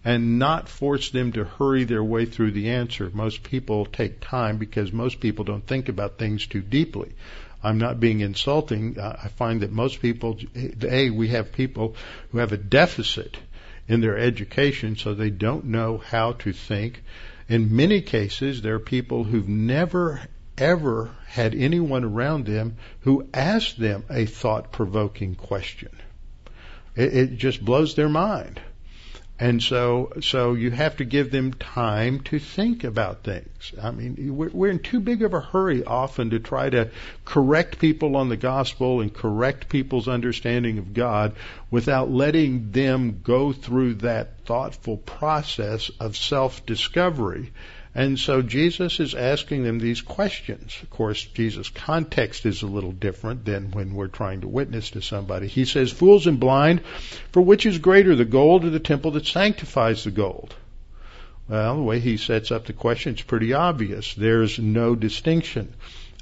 [0.05, 3.11] and not force them to hurry their way through the answer.
[3.13, 7.13] Most people take time because most people don't think about things too deeply.
[7.63, 8.99] I'm not being insulting.
[8.99, 10.39] I find that most people,
[10.83, 11.95] A, we have people
[12.31, 13.37] who have a deficit
[13.87, 17.03] in their education, so they don't know how to think.
[17.49, 20.23] In many cases, there are people who've never
[20.63, 25.91] ever had anyone around them who asked them a thought provoking question.
[26.95, 28.61] It, it, just blows their mind.
[29.41, 33.73] And so, so you have to give them time to think about things.
[33.83, 36.91] I mean, we're, we're in too big of a hurry often to try to
[37.25, 41.35] correct people on the gospel and correct people's understanding of God
[41.73, 47.51] without letting them go through that thoughtful process of self-discovery
[47.95, 50.79] and so Jesus is asking them these questions.
[50.83, 55.03] Of course, Jesus' context is a little different than when we're trying to witness to
[55.03, 55.47] somebody.
[55.47, 56.81] He says, Fools and blind,
[57.33, 60.55] for which is greater, the gold or the temple that sanctifies the gold?
[61.49, 64.15] Well, the way he sets up the question is pretty obvious.
[64.15, 65.75] There's no distinction.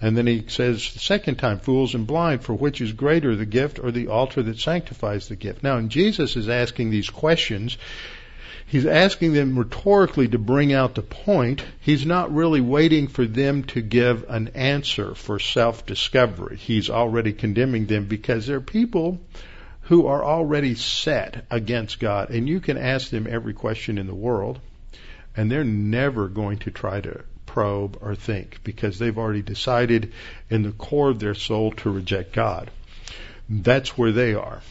[0.02, 3.46] And then he says the second time, fools and blind, for which is greater, the
[3.46, 5.62] gift or the altar that sanctifies the gift?
[5.62, 7.76] Now, and Jesus is asking these questions
[8.70, 11.64] He's asking them rhetorically to bring out the point.
[11.80, 16.56] He's not really waiting for them to give an answer for self-discovery.
[16.56, 19.18] He's already condemning them because they're people
[19.82, 22.30] who are already set against God.
[22.30, 24.60] And you can ask them every question in the world,
[25.36, 30.12] and they're never going to try to probe or think because they've already decided
[30.48, 32.70] in the core of their soul to reject God.
[33.48, 34.62] That's where they are.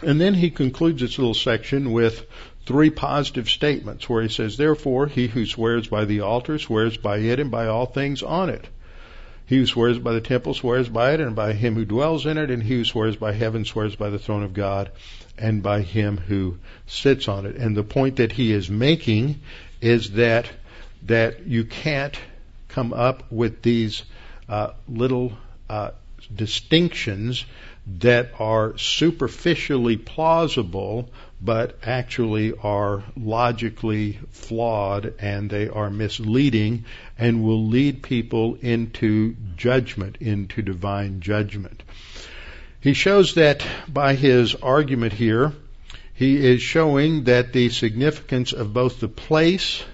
[0.00, 2.24] And then he concludes this little section with
[2.68, 7.16] three positive statements where he says, Therefore, he who swears by the altar swears by
[7.16, 8.68] it and by all things on it.
[9.46, 12.36] He who swears by the temple swears by it and by him who dwells in
[12.36, 14.90] it, and he who swears by heaven swears by the throne of God
[15.38, 17.56] and by him who sits on it.
[17.56, 19.40] And the point that he is making
[19.80, 20.50] is that
[21.04, 22.18] that you can't
[22.68, 24.02] come up with these
[24.46, 25.32] uh, little
[25.70, 25.92] uh,
[26.34, 27.46] distinctions
[28.00, 31.08] that are superficially plausible
[31.40, 36.84] but actually are logically flawed and they are misleading
[37.16, 41.82] and will lead people into judgment, into divine judgment.
[42.80, 45.52] He shows that by his argument here,
[46.14, 49.84] he is showing that the significance of both the place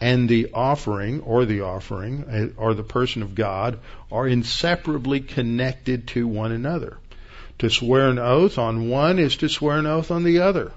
[0.00, 3.78] and the offering or the offering or the person of God
[4.10, 6.96] are inseparably connected to one another.
[7.58, 10.72] To swear an oath on one is to swear an oath on the other.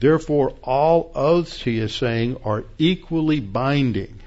[0.00, 4.20] Therefore, all oaths, he is saying, are equally binding.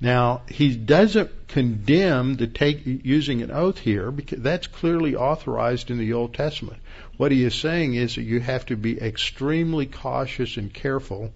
[0.00, 5.98] Now, he doesn't condemn the take, using an oath here because that's clearly authorized in
[5.98, 6.78] the Old Testament.
[7.16, 11.32] What he is saying is that you have to be extremely cautious and careful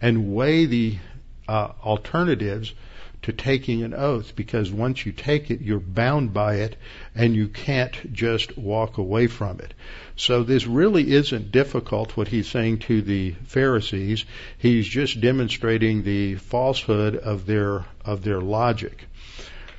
[0.00, 0.98] and weigh the
[1.48, 2.72] uh, alternatives
[3.22, 6.76] to taking an oath because once you take it, you're bound by it
[7.14, 9.74] and you can't just walk away from it.
[10.16, 14.24] So this really isn't difficult what he's saying to the Pharisees.
[14.58, 19.04] He's just demonstrating the falsehood of their, of their logic.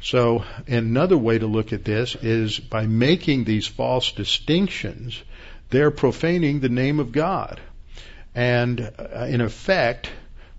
[0.01, 5.21] So another way to look at this is by making these false distinctions,
[5.69, 7.61] they're profaning the name of God.
[8.35, 10.09] And uh, in effect,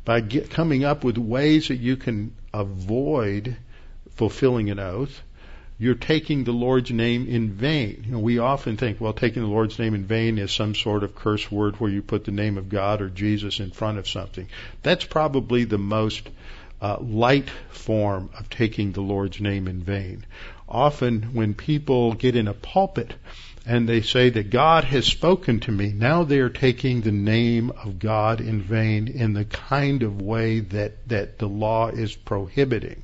[0.04, 3.56] by get, coming up with ways that you can avoid
[4.10, 5.22] fulfilling an oath,
[5.78, 8.04] you're taking the Lord's name in vain.
[8.06, 11.02] You know, we often think, well, taking the Lord's name in vain is some sort
[11.02, 14.08] of curse word where you put the name of God or Jesus in front of
[14.08, 14.48] something.
[14.82, 16.28] That's probably the most
[16.80, 20.24] uh, light form of taking the Lord's name in vain.
[20.68, 23.14] Often, when people get in a pulpit
[23.66, 25.92] and they say that God has spoken to me.
[25.92, 30.60] Now they are taking the name of God in vain in the kind of way
[30.60, 33.02] that, that the law is prohibiting.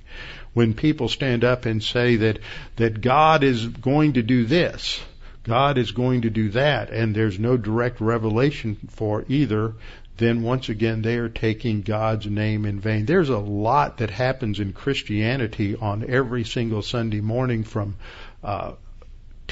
[0.52, 2.40] When people stand up and say that,
[2.76, 5.00] that God is going to do this,
[5.44, 9.74] God is going to do that, and there's no direct revelation for either,
[10.18, 13.06] then once again they are taking God's name in vain.
[13.06, 17.96] There's a lot that happens in Christianity on every single Sunday morning from
[18.44, 18.72] uh,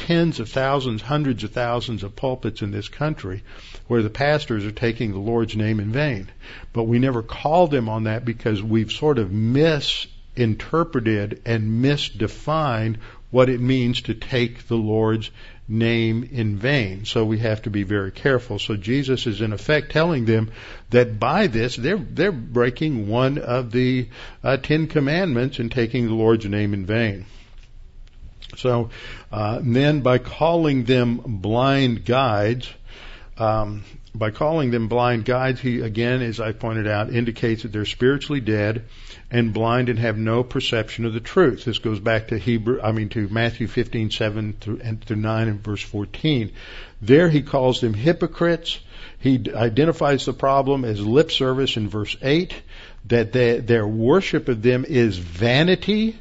[0.07, 3.43] tens of thousands, hundreds of thousands of pulpits in this country
[3.87, 6.31] where the pastors are taking the Lord's name in vain.
[6.73, 12.97] But we never call them on that because we've sort of misinterpreted and misdefined
[13.31, 15.31] what it means to take the Lord's
[15.69, 17.05] name in vain.
[17.05, 18.59] So we have to be very careful.
[18.59, 20.51] So Jesus is in effect telling them
[20.91, 24.09] that by this they're they're breaking one of the
[24.43, 27.27] uh, Ten Commandments and taking the Lord's name in vain.
[28.59, 28.91] So
[29.33, 32.69] uh, then, by calling them blind guides,
[33.37, 37.85] um, by calling them blind guides, he again, as I pointed out, indicates that they're
[37.85, 38.85] spiritually dead
[39.31, 41.65] and blind and have no perception of the truth.
[41.65, 45.49] This goes back to Hebrew, I mean to Matthew 15, 7 through, and through 9
[45.49, 46.51] and verse 14.
[47.01, 48.81] There he calls them hypocrites.
[49.21, 52.55] He identifies the problem as lip service in verse 8,
[53.07, 56.19] that they, their worship of them is vanity.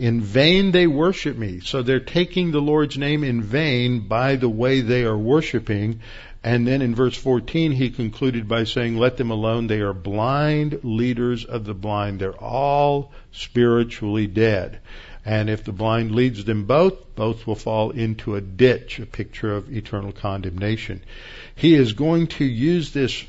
[0.00, 1.60] In vain they worship me.
[1.60, 6.00] So they're taking the Lord's name in vain by the way they are worshiping.
[6.42, 9.66] And then in verse 14, he concluded by saying, Let them alone.
[9.66, 12.18] They are blind leaders of the blind.
[12.18, 14.80] They're all spiritually dead.
[15.26, 19.54] And if the blind leads them both, both will fall into a ditch, a picture
[19.54, 21.02] of eternal condemnation.
[21.54, 23.22] He is going to use this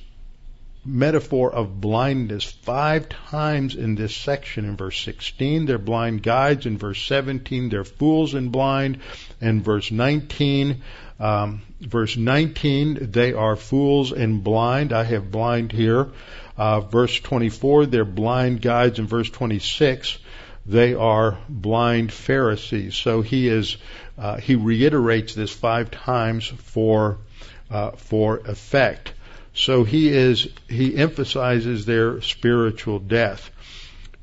[0.83, 4.65] metaphor of blindness five times in this section.
[4.65, 6.65] In verse 16, they're blind guides.
[6.65, 8.99] In verse 17, they're fools and blind.
[9.39, 10.81] And verse 19,
[11.19, 14.91] um, verse 19, they are fools and blind.
[14.91, 16.09] I have blind here.
[16.57, 18.97] Uh, verse 24, they're blind guides.
[18.97, 20.17] In verse 26,
[20.65, 22.95] they are blind Pharisees.
[22.95, 23.77] So he is,
[24.17, 27.19] uh, he reiterates this five times for,
[27.69, 29.13] uh, for effect.
[29.61, 33.51] So he is, he emphasizes their spiritual death.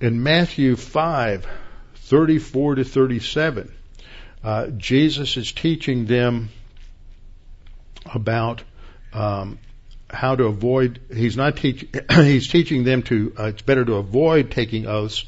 [0.01, 1.47] In Matthew 5,
[1.95, 3.73] 34 to 37,
[4.43, 6.49] uh, Jesus is teaching them
[8.13, 8.65] about
[9.13, 9.61] um,
[10.11, 11.01] how to avoid.
[11.15, 11.87] He's not teach.
[12.11, 13.33] he's teaching them to.
[13.39, 15.25] Uh, it's better to avoid taking oaths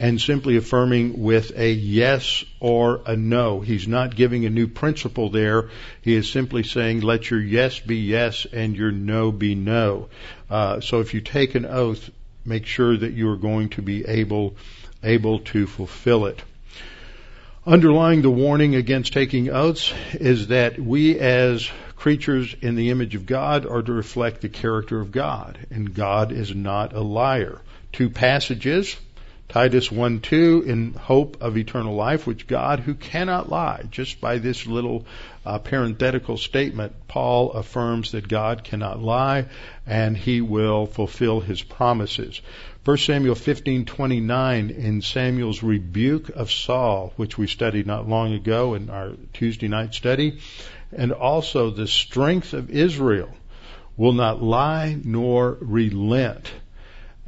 [0.00, 3.60] and simply affirming with a yes or a no.
[3.60, 5.70] He's not giving a new principle there.
[6.02, 10.08] He is simply saying, let your yes be yes and your no be no.
[10.48, 12.10] Uh, so if you take an oath,
[12.44, 14.56] make sure that you are going to be able
[15.02, 16.42] able to fulfill it.
[17.66, 23.26] Underlying the warning against taking oaths is that we as creatures in the image of
[23.26, 27.60] God are to reflect the character of God, and God is not a liar.
[27.92, 28.96] Two passages,
[29.48, 34.36] Titus 1 2, in hope of eternal life, which God, who cannot lie, just by
[34.36, 35.06] this little
[35.46, 39.46] uh, parenthetical statement, Paul affirms that God cannot lie
[39.86, 42.42] and he will fulfill his promises.
[42.84, 48.90] 1 Samuel 15:29 in Samuel's rebuke of Saul, which we studied not long ago in
[48.90, 50.40] our Tuesday night study,
[50.92, 53.30] and also the strength of Israel
[53.96, 56.52] will not lie nor relent.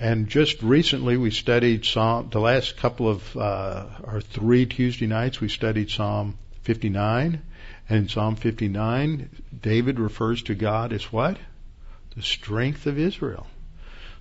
[0.01, 5.43] And just recently we studied Psalm, the last couple of, uh, our three Tuesday nights
[5.43, 7.43] we studied Psalm 59.
[7.87, 9.29] And in Psalm 59,
[9.61, 11.37] David refers to God as what?
[12.17, 13.47] The strength of Israel.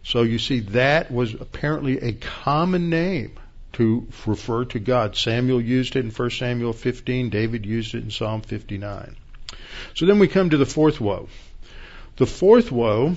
[0.04, 3.40] So you see, that was apparently a common name
[3.74, 5.16] to refer to God.
[5.16, 7.30] Samuel used it in 1 Samuel 15.
[7.30, 9.16] David used it in Psalm 59.
[9.96, 11.30] So then we come to the fourth woe.
[12.18, 13.16] The fourth woe,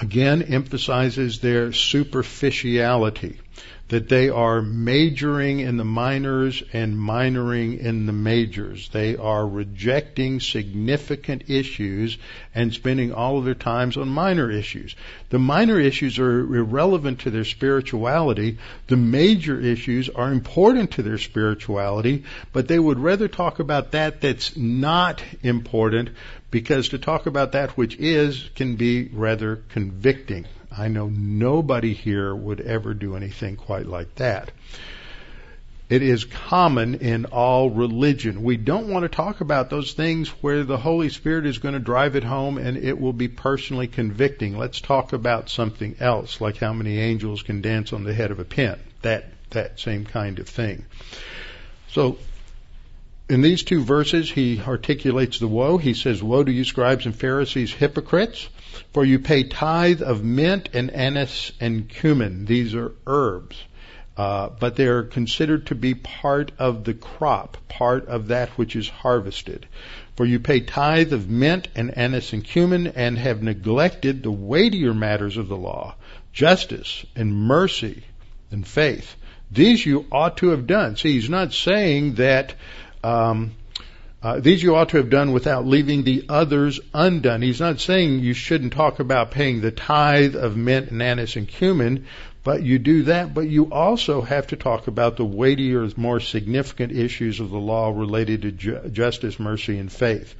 [0.00, 3.38] again, emphasizes their superficiality
[3.88, 8.90] that they are majoring in the minors and minoring in the majors.
[8.90, 12.18] They are rejecting significant issues
[12.54, 14.94] and spending all of their times on minor issues.
[15.30, 18.58] The minor issues are irrelevant to their spirituality.
[18.88, 24.20] The major issues are important to their spirituality, but they would rather talk about that
[24.20, 26.10] that's not important
[26.50, 30.46] because to talk about that which is can be rather convicting.
[30.76, 34.50] I know nobody here would ever do anything quite like that.
[35.88, 38.42] It is common in all religion.
[38.42, 41.80] We don't want to talk about those things where the Holy Spirit is going to
[41.80, 44.58] drive it home and it will be personally convicting.
[44.58, 48.38] Let's talk about something else, like how many angels can dance on the head of
[48.38, 48.78] a pin.
[49.00, 50.84] That, that same kind of thing.
[51.88, 52.18] So,
[53.28, 55.76] in these two verses, he articulates the woe.
[55.76, 58.48] He says, Woe to you, scribes and Pharisees, hypocrites,
[58.92, 62.46] for you pay tithe of mint and anise and cumin.
[62.46, 63.62] These are herbs.
[64.16, 68.74] Uh, but they are considered to be part of the crop, part of that which
[68.74, 69.66] is harvested.
[70.16, 74.92] For you pay tithe of mint and anise and cumin and have neglected the weightier
[74.92, 75.94] matters of the law,
[76.32, 78.02] justice and mercy
[78.50, 79.14] and faith.
[79.52, 80.96] These you ought to have done.
[80.96, 82.54] See, he's not saying that
[83.02, 83.52] um,
[84.20, 87.40] uh, these you ought to have done without leaving the others undone.
[87.40, 91.46] He's not saying you shouldn't talk about paying the tithe of mint and anise and
[91.46, 92.06] cumin,
[92.42, 96.92] but you do that, but you also have to talk about the weightier, more significant
[96.92, 100.34] issues of the law related to ju- justice, mercy, and faith.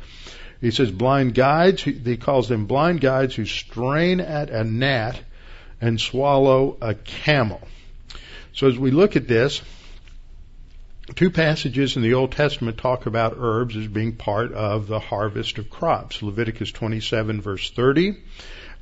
[0.60, 5.20] He says blind guides, he calls them blind guides who strain at a gnat
[5.80, 7.60] and swallow a camel.
[8.52, 9.62] So as we look at this,
[11.14, 15.58] two passages in the Old Testament talk about herbs as being part of the harvest
[15.58, 16.22] of crops.
[16.22, 18.16] Leviticus 27 verse 30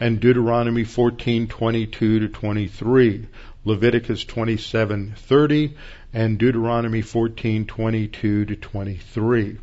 [0.01, 3.27] and Deuteronomy 14:22 to 23,
[3.65, 5.75] Leviticus 27:30
[6.13, 8.11] and Deuteronomy 14:22
[8.47, 9.57] to 23.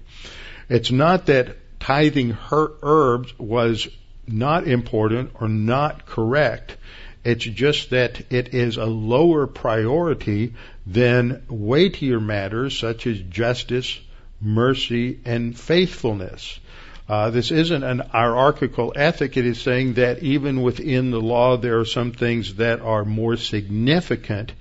[0.70, 3.88] It's not that tithing herbs was
[4.26, 6.78] not important or not correct.
[7.24, 10.54] It's just that it is a lower priority
[10.86, 14.00] than weightier matters such as justice,
[14.42, 16.60] mercy, and faithfulness.
[17.08, 19.36] Uh, this isn't an hierarchical ethic.
[19.38, 23.38] It is saying that even within the law, there are some things that are more
[23.38, 24.54] significant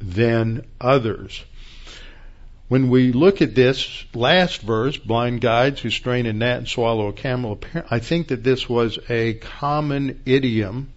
[0.00, 1.42] than others.
[2.68, 7.08] When we look at this last verse, blind guides who strain a gnat and swallow
[7.08, 7.60] a camel,
[7.90, 10.92] I think that this was a common idiom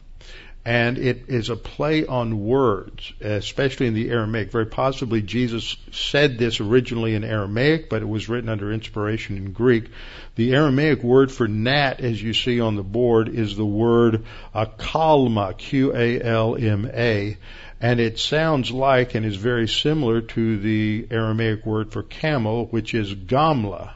[0.65, 4.51] and it is a play on words, especially in the Aramaic.
[4.51, 9.53] Very possibly Jesus said this originally in Aramaic, but it was written under inspiration in
[9.53, 9.89] Greek.
[10.35, 15.57] The Aramaic word for gnat, as you see on the board, is the word kalma,
[15.57, 17.37] Q-A-L-M-A,
[17.81, 22.93] and it sounds like and is very similar to the Aramaic word for camel, which
[22.93, 23.93] is gamla.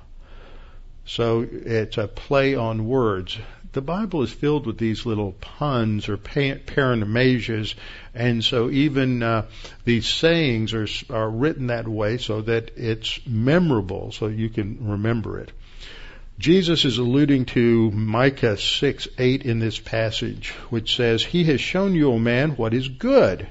[1.06, 3.38] So it's a play on words
[3.74, 7.74] the Bible is filled with these little puns or paronomasias,
[8.14, 9.46] and so even uh,
[9.84, 15.40] these sayings are are written that way so that it's memorable, so you can remember
[15.40, 15.52] it.
[16.40, 21.96] Jesus is alluding to Micah 6, 8 in this passage, which says, He has shown
[21.96, 23.48] you, O man, what is good.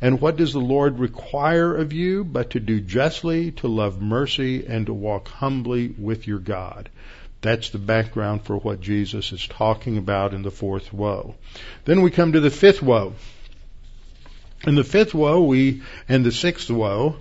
[0.00, 4.66] And what does the Lord require of you but to do justly, to love mercy,
[4.66, 6.90] and to walk humbly with your God?
[7.46, 11.34] That's the background for what Jesus is talking about in the fourth woe.
[11.84, 13.14] Then we come to the fifth woe.
[14.66, 17.16] In the fifth woe, we, and the sixth woe,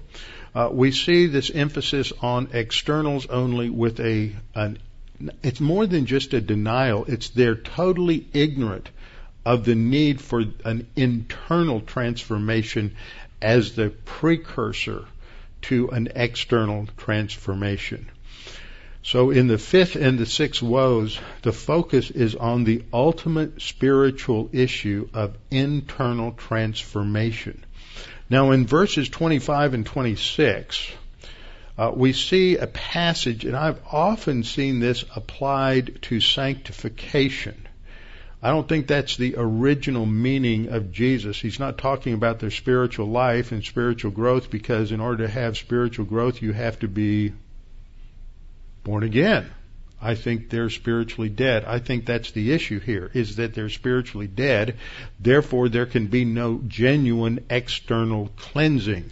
[0.56, 4.80] uh, we see this emphasis on externals only with a, an,
[5.44, 7.06] it's more than just a denial.
[7.06, 8.90] It's they're totally ignorant
[9.46, 12.96] of the need for an internal transformation
[13.42, 15.06] as the precursor
[15.64, 18.10] to an external transformation.
[19.06, 24.50] So in the fifth and the sixth woes, the focus is on the ultimate spiritual
[24.52, 27.64] issue of internal transformation.
[28.32, 30.92] Now in verses 25 and 26,
[31.78, 37.68] uh, we see a passage, and I've often seen this applied to sanctification.
[38.42, 41.40] I don't think that's the original meaning of Jesus.
[41.40, 45.58] He's not talking about their spiritual life and spiritual growth because in order to have
[45.58, 47.34] spiritual growth, you have to be
[48.86, 49.52] born again.
[50.02, 51.66] I think they're spiritually dead.
[51.66, 54.78] I think that's the issue here, is that they're spiritually dead.
[55.20, 59.12] Therefore, there can be no genuine external cleansing.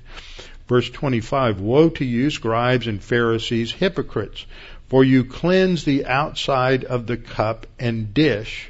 [0.70, 4.46] Verse 25, Woe to you, scribes and Pharisees, hypocrites,
[4.88, 8.70] for you cleanse the outside of the cup and dish.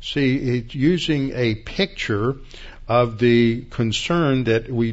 [0.00, 2.36] See, it's using a picture
[2.88, 4.92] of the concern that we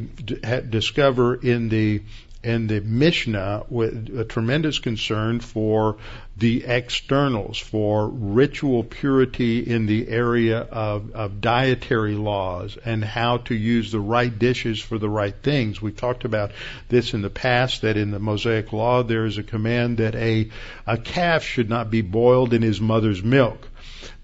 [0.70, 2.02] discover in the
[2.44, 5.96] and the Mishnah with a tremendous concern for
[6.36, 13.54] the externals, for ritual purity in the area of, of dietary laws and how to
[13.54, 15.80] use the right dishes for the right things.
[15.80, 16.52] We've talked about
[16.88, 20.50] this in the past that in the Mosaic law there is a command that a,
[20.86, 23.68] a calf should not be boiled in his mother's milk.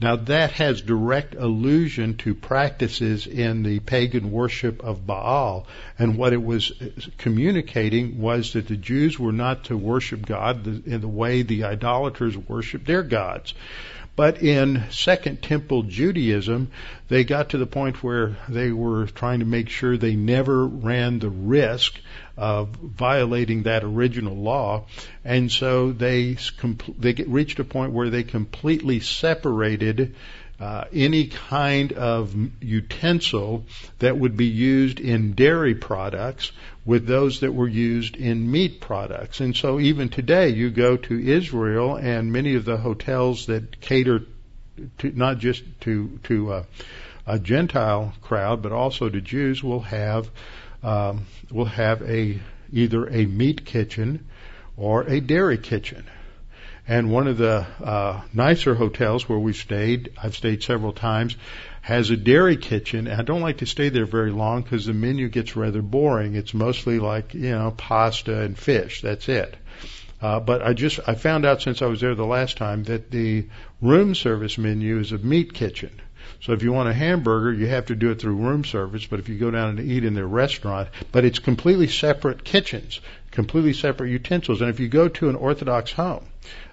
[0.01, 5.66] Now that has direct allusion to practices in the pagan worship of Baal,
[5.99, 6.72] and what it was
[7.16, 12.37] communicating was that the Jews were not to worship God in the way the idolaters
[12.37, 13.55] worship their gods.
[14.16, 16.72] But in Second Temple Judaism,
[17.07, 21.20] they got to the point where they were trying to make sure they never ran
[21.20, 22.01] the risk
[22.39, 24.84] of violating that original law,
[25.24, 26.36] and so they
[26.99, 30.14] they reached a point where they completely separated
[30.61, 33.64] uh, any kind of utensil
[33.99, 36.53] that would be used in dairy products
[36.84, 39.41] with those that were used in meat products.
[39.41, 44.22] And so even today you go to Israel and many of the hotels that cater
[44.99, 46.62] to not just to to uh,
[47.26, 50.30] a Gentile crowd but also to Jews will have
[50.83, 52.41] um, will have a
[52.72, 54.26] either a meat kitchen
[54.76, 56.05] or a dairy kitchen.
[56.87, 61.37] And one of the uh, nicer hotels where we've stayed, I've stayed several times,
[61.83, 63.07] has a dairy kitchen.
[63.07, 66.35] And I don't like to stay there very long because the menu gets rather boring.
[66.35, 69.03] It's mostly like you know pasta and fish.
[69.03, 69.57] That's it.
[70.20, 73.11] Uh, but I just I found out since I was there the last time that
[73.11, 73.47] the
[73.81, 75.91] room service menu is a meat kitchen.
[76.41, 79.07] So if you want a hamburger, you have to do it through room service.
[79.07, 83.01] But if you go down and eat in their restaurant, but it's completely separate kitchens,
[83.30, 84.61] completely separate utensils.
[84.61, 86.24] And if you go to an Orthodox home,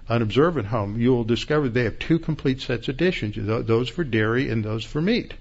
[0.08, 4.04] an observant home, you will discover they have two complete sets of dishes, those for
[4.04, 5.34] dairy and those for meat.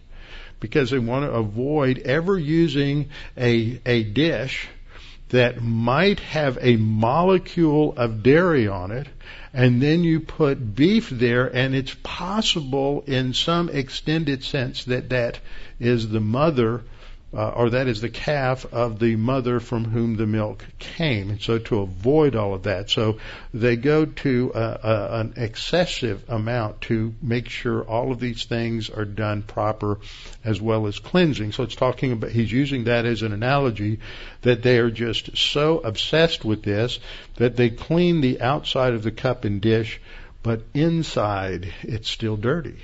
[0.59, 4.69] Because they want to avoid ever using a, a dish
[5.29, 9.07] that might have a molecule of dairy on it,
[9.55, 15.39] and then you put beef there, and it's possible in some extended sense that that
[15.79, 16.83] is the mother
[17.37, 21.31] uh, or that is the calf of the mother from whom the milk came.
[21.31, 23.19] And so to avoid all of that, so
[23.53, 28.89] they go to uh, uh, an excessive amount to make sure all of these things
[28.91, 29.99] are done proper
[30.45, 31.53] as well as cleansing.
[31.53, 33.99] So it's talking about, he's using that as an analogy
[34.43, 37.01] that they are just so obsessed with this
[37.37, 40.01] that they clean the outside of the cup and dish,
[40.43, 42.77] but inside it's still dirty.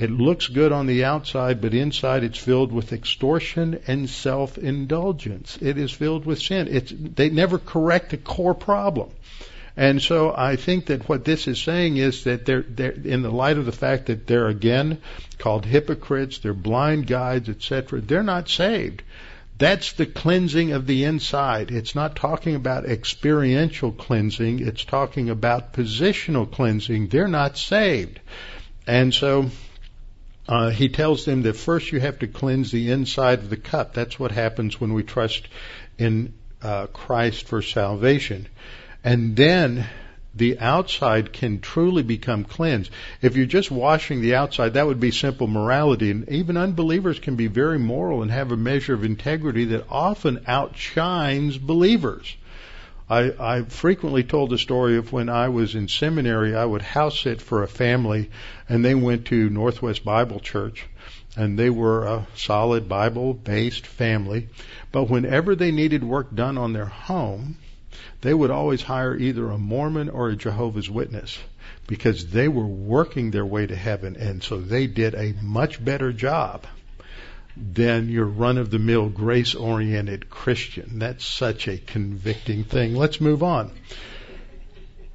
[0.00, 5.58] It looks good on the outside, but inside it's filled with extortion and self-indulgence.
[5.60, 6.68] It is filled with sin.
[6.70, 9.10] It's, they never correct the core problem.
[9.76, 13.30] And so I think that what this is saying is that they're, they're in the
[13.30, 15.02] light of the fact that they're again
[15.36, 18.00] called hypocrites, they're blind guides, etc.
[18.00, 19.02] They're not saved.
[19.58, 21.70] That's the cleansing of the inside.
[21.70, 24.66] It's not talking about experiential cleansing.
[24.66, 27.08] It's talking about positional cleansing.
[27.08, 28.18] They're not saved.
[28.86, 29.50] And so
[30.48, 33.94] uh, he tells them that first you have to cleanse the inside of the cup.
[33.94, 35.46] That's what happens when we trust
[35.98, 38.48] in uh, Christ for salvation.
[39.04, 39.86] And then
[40.34, 42.90] the outside can truly become cleansed.
[43.20, 46.10] If you're just washing the outside, that would be simple morality.
[46.10, 50.44] And even unbelievers can be very moral and have a measure of integrity that often
[50.46, 52.36] outshines believers.
[53.10, 57.18] I, I frequently told the story of when I was in seminary, I would house
[57.18, 58.30] sit for a family,
[58.68, 60.86] and they went to Northwest Bible Church,
[61.36, 64.48] and they were a solid Bible based family.
[64.92, 67.56] But whenever they needed work done on their home,
[68.20, 71.36] they would always hire either a Mormon or a Jehovah's Witness
[71.88, 76.12] because they were working their way to heaven, and so they did a much better
[76.12, 76.64] job
[77.60, 80.98] than your run of the mill grace oriented Christian.
[80.98, 82.94] That's such a convicting thing.
[82.94, 83.70] Let's move on.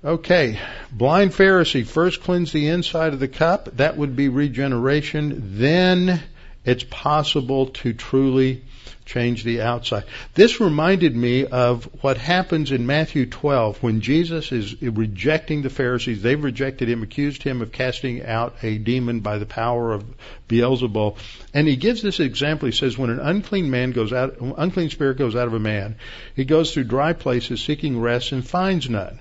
[0.04, 0.60] Okay,
[0.92, 3.78] blind Pharisee first cleanse the inside of the cup.
[3.78, 5.58] That would be regeneration.
[5.58, 6.22] Then
[6.66, 8.64] it's possible to truly
[9.06, 10.04] change the outside.
[10.34, 16.24] This reminded me of what happens in Matthew 12 when Jesus is rejecting the Pharisees.
[16.24, 20.04] They've rejected him, accused him of casting out a demon by the power of
[20.50, 21.18] Beelzebul.
[21.54, 22.66] And he gives this example.
[22.66, 25.98] He says, when an unclean man goes out, unclean spirit goes out of a man,
[26.36, 29.20] he goes through dry places seeking rest and finds none.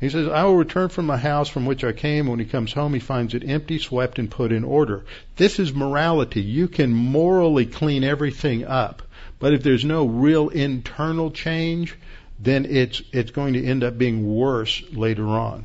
[0.00, 2.28] He says, I will return from my house from which I came.
[2.28, 5.04] When he comes home, he finds it empty, swept, and put in order.
[5.36, 6.40] This is morality.
[6.40, 9.02] You can morally clean everything up.
[9.40, 11.96] But if there's no real internal change,
[12.38, 15.64] then it's, it's going to end up being worse later on.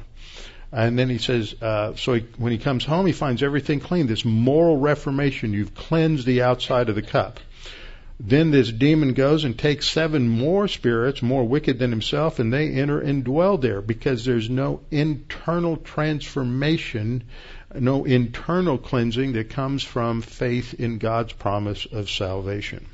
[0.72, 4.08] And then he says, uh, so he, when he comes home, he finds everything clean.
[4.08, 5.54] This moral reformation.
[5.54, 7.40] You've cleansed the outside of the cup.
[8.26, 12.70] Then this demon goes and takes seven more spirits, more wicked than himself, and they
[12.70, 17.26] enter and dwell there because there's no internal transformation,
[17.76, 22.86] no internal cleansing that comes from faith in God's promise of salvation.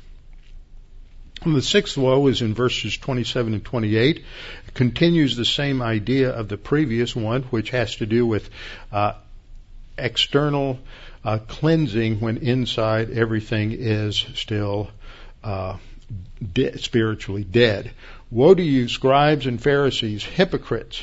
[1.44, 4.18] And the sixth woe is in verses 27 and 28.
[4.18, 8.50] It continues the same idea of the previous one, which has to do with
[8.92, 9.14] uh,
[9.96, 10.80] external
[11.24, 14.90] uh, cleansing when inside everything is still
[15.44, 15.78] uh,
[16.54, 17.92] de- spiritually dead.
[18.32, 21.02] Woe to you, scribes and Pharisees, hypocrites!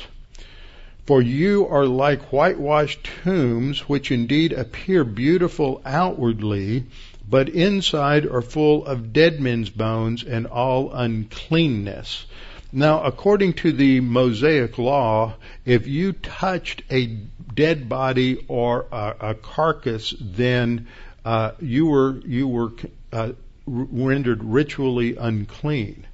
[1.05, 6.83] For you are like whitewashed tombs, which indeed appear beautiful outwardly,
[7.29, 12.25] but inside are full of dead men's bones and all uncleanness.
[12.73, 15.35] Now, according to the Mosaic law,
[15.65, 17.17] if you touched a
[17.53, 20.87] dead body or a, a carcass, then
[21.23, 22.71] uh, you were you were
[23.13, 23.31] uh,
[23.67, 26.07] rendered ritually unclean.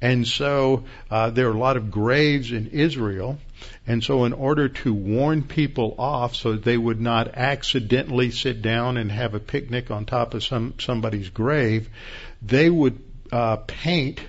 [0.00, 3.38] And so uh, there are a lot of graves in Israel.
[3.86, 8.96] And so in order to warn people off so they would not accidentally sit down
[8.96, 11.90] and have a picnic on top of some somebody's grave,
[12.40, 12.98] they would
[13.30, 14.20] uh, paint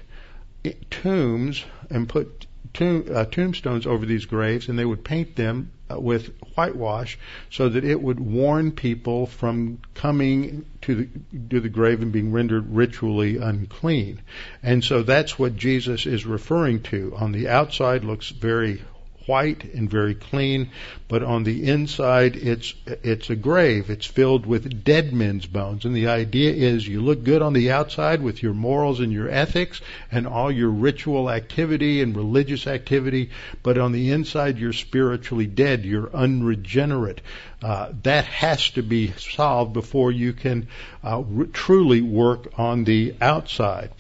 [0.89, 2.41] tombs and put
[2.74, 7.17] tomb, uh, tombstones over these graves, and they would paint them uh, with whitewash
[7.49, 11.09] so that it would warn people from coming to the,
[11.49, 14.22] to the grave and being rendered ritually unclean.
[14.63, 17.13] And so that's what Jesus is referring to.
[17.17, 18.82] On the outside looks very
[19.28, 20.69] white and very clean,
[21.07, 23.89] but on the inside it's it's a grave.
[23.89, 25.86] It's filled with dead men's bones.
[25.86, 29.30] And the idea is you look good on the outside with your morals and your
[29.30, 33.30] ethics and all your ritual activity and religious activity,
[33.63, 35.86] but on the inside you're spiritually dead.
[35.86, 37.22] You're unregenerate.
[37.61, 40.67] Uh, that has to be solved before you can
[41.03, 43.91] uh, r- truly work on the outside.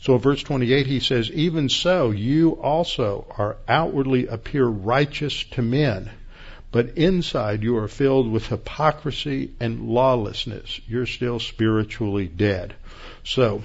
[0.00, 6.10] So verse 28 he says, even so you also are outwardly appear righteous to men,
[6.70, 10.80] but inside you are filled with hypocrisy and lawlessness.
[10.86, 12.74] You're still spiritually dead.
[13.24, 13.62] So,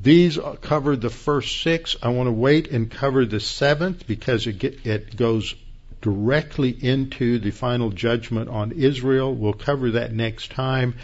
[0.00, 1.96] these cover the first six.
[2.00, 5.56] I want to wait and cover the seventh because it, get, it goes
[6.00, 9.34] directly into the final judgment on Israel.
[9.34, 10.94] We'll cover that next time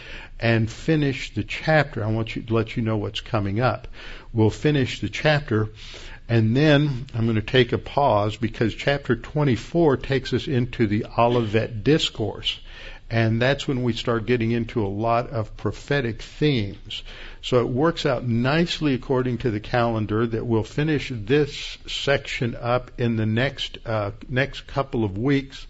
[0.40, 2.04] and finish the chapter.
[2.04, 3.88] I want you to let you know what's coming up.
[4.32, 5.70] We'll finish the chapter
[6.28, 11.04] and then I'm going to take a pause because chapter 24 takes us into the
[11.18, 12.58] Olivet Discourse.
[13.10, 17.02] And that's when we start getting into a lot of prophetic themes.
[17.42, 22.90] So it works out nicely according to the calendar that we'll finish this section up
[22.98, 25.66] in the next uh, next couple of weeks,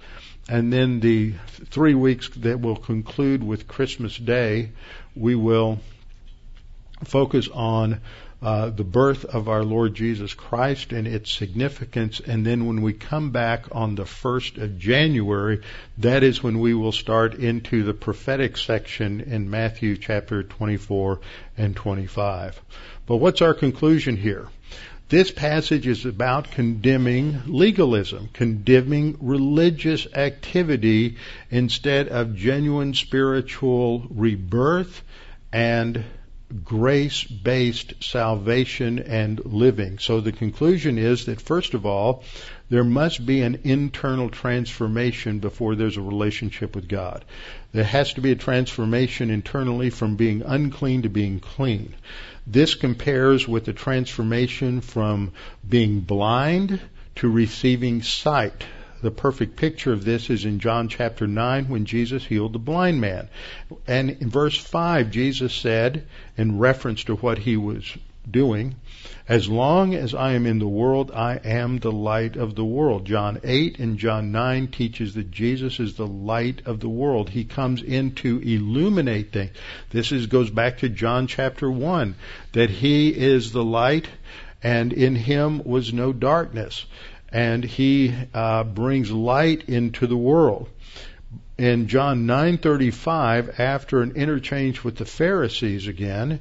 [0.49, 1.35] and then the
[1.67, 4.71] three weeks that will conclude with Christmas Day,
[5.15, 5.79] we will
[7.05, 8.01] focus on
[8.43, 12.21] uh, the birth of our Lord Jesus Christ and its significance.
[12.21, 15.63] And then when we come back on the 1st of January,
[15.99, 21.21] that is when we will start into the prophetic section in Matthew chapter 24
[21.57, 22.61] and 25.
[23.07, 24.49] But what's our conclusion here?
[25.11, 31.17] This passage is about condemning legalism, condemning religious activity
[31.51, 35.03] instead of genuine spiritual rebirth
[35.53, 36.05] and
[36.65, 39.99] grace based salvation and living.
[39.99, 42.25] So the conclusion is that first of all,
[42.71, 47.25] there must be an internal transformation before there's a relationship with God.
[47.73, 51.95] There has to be a transformation internally from being unclean to being clean.
[52.47, 55.33] This compares with the transformation from
[55.67, 56.81] being blind
[57.17, 58.65] to receiving sight.
[59.03, 63.01] The perfect picture of this is in John chapter 9 when Jesus healed the blind
[63.01, 63.29] man.
[63.87, 67.97] And in verse 5, Jesus said, in reference to what he was
[68.31, 68.75] doing,
[69.29, 73.05] as long as I am in the world, I am the light of the world.
[73.05, 77.31] John 8 and John 9 teaches that Jesus is the light of the world.
[77.31, 79.53] He comes in to illuminate things.
[79.91, 82.15] This is, goes back to John chapter 1,
[82.53, 84.09] that he is the light
[84.63, 86.87] and in him was no darkness
[87.35, 90.69] and he uh, brings light into the world.
[91.59, 96.41] In John 9:35, after an interchange with the Pharisees again,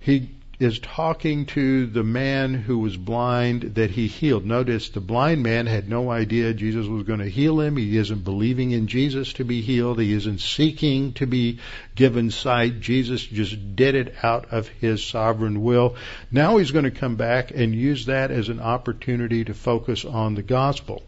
[0.00, 0.30] he
[0.62, 4.46] is talking to the man who was blind that he healed.
[4.46, 7.76] Notice the blind man had no idea Jesus was going to heal him.
[7.76, 9.98] He isn't believing in Jesus to be healed.
[10.00, 11.58] He isn't seeking to be
[11.96, 12.80] given sight.
[12.80, 15.96] Jesus just did it out of his sovereign will.
[16.30, 20.36] Now he's going to come back and use that as an opportunity to focus on
[20.36, 21.02] the gospel.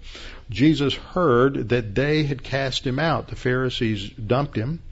[0.50, 3.28] Jesus heard that they had cast him out.
[3.28, 4.82] The Pharisees dumped him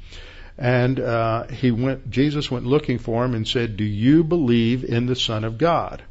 [0.59, 2.11] and uh, he went.
[2.11, 6.03] Jesus went looking for him and said, "Do you believe in the Son of God?"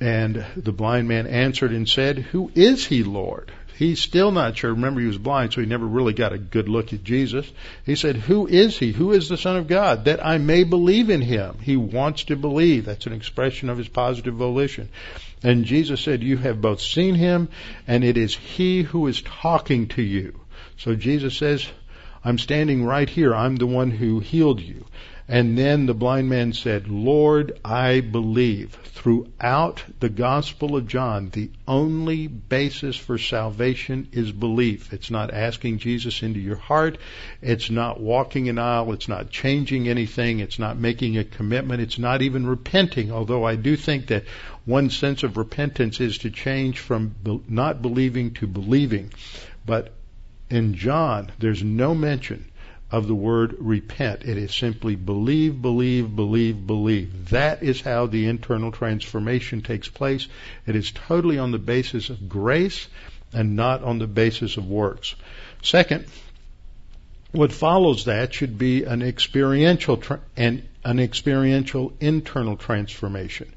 [0.00, 4.72] And the blind man answered and said, "Who is he, Lord?" He's still not sure.
[4.72, 7.50] Remember, he was blind, so he never really got a good look at Jesus.
[7.84, 8.92] He said, Who is he?
[8.92, 10.04] Who is the Son of God?
[10.04, 11.58] That I may believe in him.
[11.60, 12.84] He wants to believe.
[12.84, 14.90] That's an expression of his positive volition.
[15.42, 17.48] And Jesus said, You have both seen him,
[17.88, 20.38] and it is he who is talking to you.
[20.76, 21.66] So Jesus says,
[22.24, 23.34] I'm standing right here.
[23.34, 24.86] I'm the one who healed you.
[25.26, 28.78] And then the blind man said, Lord, I believe.
[28.84, 34.92] Throughout the Gospel of John, the only basis for salvation is belief.
[34.92, 36.98] It's not asking Jesus into your heart.
[37.40, 38.92] It's not walking an aisle.
[38.92, 40.40] It's not changing anything.
[40.40, 41.80] It's not making a commitment.
[41.80, 44.24] It's not even repenting, although I do think that
[44.66, 47.14] one sense of repentance is to change from
[47.48, 49.10] not believing to believing.
[49.64, 49.94] But
[50.50, 52.50] in John, there's no mention
[52.90, 54.24] of the word repent.
[54.24, 57.30] It is simply believe, believe, believe, believe.
[57.30, 60.28] That is how the internal transformation takes place.
[60.66, 62.86] It is totally on the basis of grace
[63.32, 65.16] and not on the basis of works.
[65.62, 66.06] Second,
[67.32, 73.52] what follows that should be an experiential tra- an, an experiential internal transformation.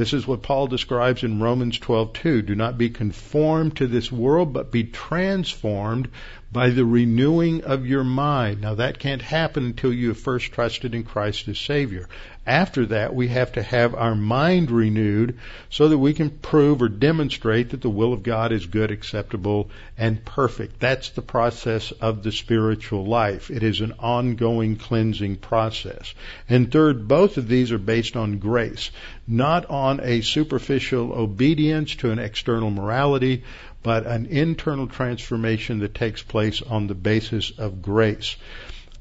[0.00, 2.40] This is what Paul describes in Romans 12:2.
[2.40, 6.08] Do not be conformed to this world, but be transformed
[6.50, 8.62] by the renewing of your mind.
[8.62, 12.08] Now that can't happen until you have first trusted in Christ as Savior.
[12.46, 15.38] After that, we have to have our mind renewed
[15.68, 19.70] so that we can prove or demonstrate that the will of God is good, acceptable,
[19.96, 20.80] and perfect.
[20.80, 23.50] That's the process of the spiritual life.
[23.50, 26.14] It is an ongoing cleansing process.
[26.48, 28.90] And third, both of these are based on grace,
[29.30, 33.44] not on a superficial obedience to an external morality,
[33.82, 38.36] but an internal transformation that takes place on the basis of grace.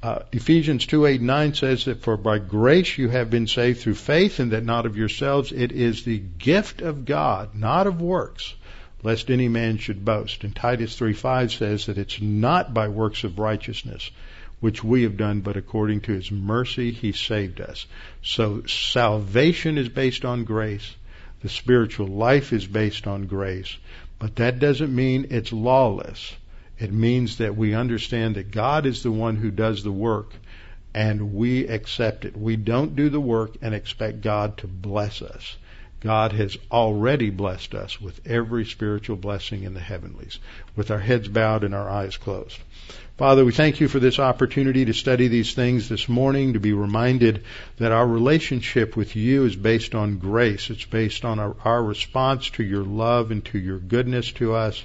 [0.01, 3.95] Uh, Ephesians 2, 8, 9 says that for by grace you have been saved through
[3.95, 5.51] faith and that not of yourselves.
[5.51, 8.53] It is the gift of God, not of works,
[9.03, 10.43] lest any man should boast.
[10.43, 14.11] And Titus 3, 5 says that it's not by works of righteousness
[14.59, 17.85] which we have done, but according to his mercy he saved us.
[18.21, 20.95] So salvation is based on grace.
[21.41, 23.77] The spiritual life is based on grace.
[24.19, 26.35] But that doesn't mean it's lawless.
[26.77, 30.33] It means that we understand that God is the one who does the work
[30.93, 32.35] and we accept it.
[32.35, 35.57] We don't do the work and expect God to bless us.
[36.01, 40.39] God has already blessed us with every spiritual blessing in the heavenlies,
[40.75, 42.57] with our heads bowed and our eyes closed.
[43.19, 46.71] Father, we thank you for this opportunity to study these things this morning, to be
[46.71, 47.43] reminded
[47.75, 50.69] that our relationship with you is based on grace.
[50.69, 54.81] It's based on our, our, response to your love and to your goodness to us,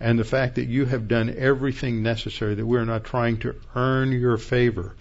[0.00, 4.12] and the fact that you have done everything necessary, that we're not trying to earn
[4.12, 4.94] your favor.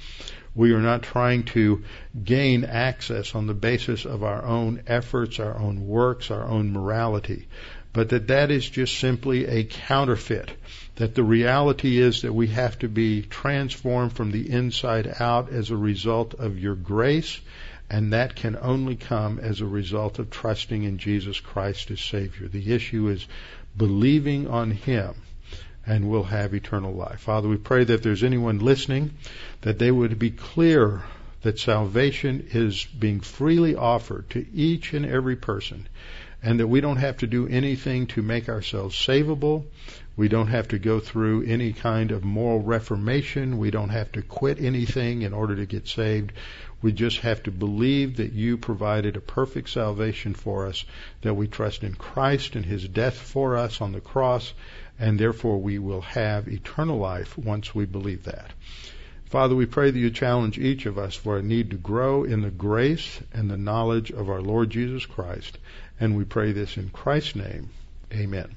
[0.57, 1.83] We are not trying to
[2.23, 7.47] gain access on the basis of our own efforts, our own works, our own morality,
[7.93, 10.51] but that that is just simply a counterfeit
[10.95, 15.69] that the reality is that we have to be transformed from the inside out as
[15.69, 17.39] a result of your grace,
[17.87, 22.47] and that can only come as a result of trusting in Jesus Christ as Savior.
[22.47, 23.27] The issue is
[23.77, 25.13] believing on Him,
[25.87, 27.21] and we'll have eternal life.
[27.21, 29.13] Father, we pray that there's anyone listening,
[29.61, 31.01] that they would be clear
[31.43, 35.87] that salvation is being freely offered to each and every person,
[36.43, 39.63] and that we don't have to do anything to make ourselves savable.
[40.17, 43.57] We don't have to go through any kind of moral reformation.
[43.57, 46.33] We don't have to quit anything in order to get saved.
[46.81, 50.85] We just have to believe that you provided a perfect salvation for us,
[51.21, 54.53] that we trust in Christ and his death for us on the cross,
[54.99, 58.51] and therefore we will have eternal life once we believe that.
[59.25, 62.41] Father, we pray that you challenge each of us for a need to grow in
[62.41, 65.57] the grace and the knowledge of our Lord Jesus Christ.
[65.99, 67.69] And we pray this in Christ's name.
[68.13, 68.55] Amen.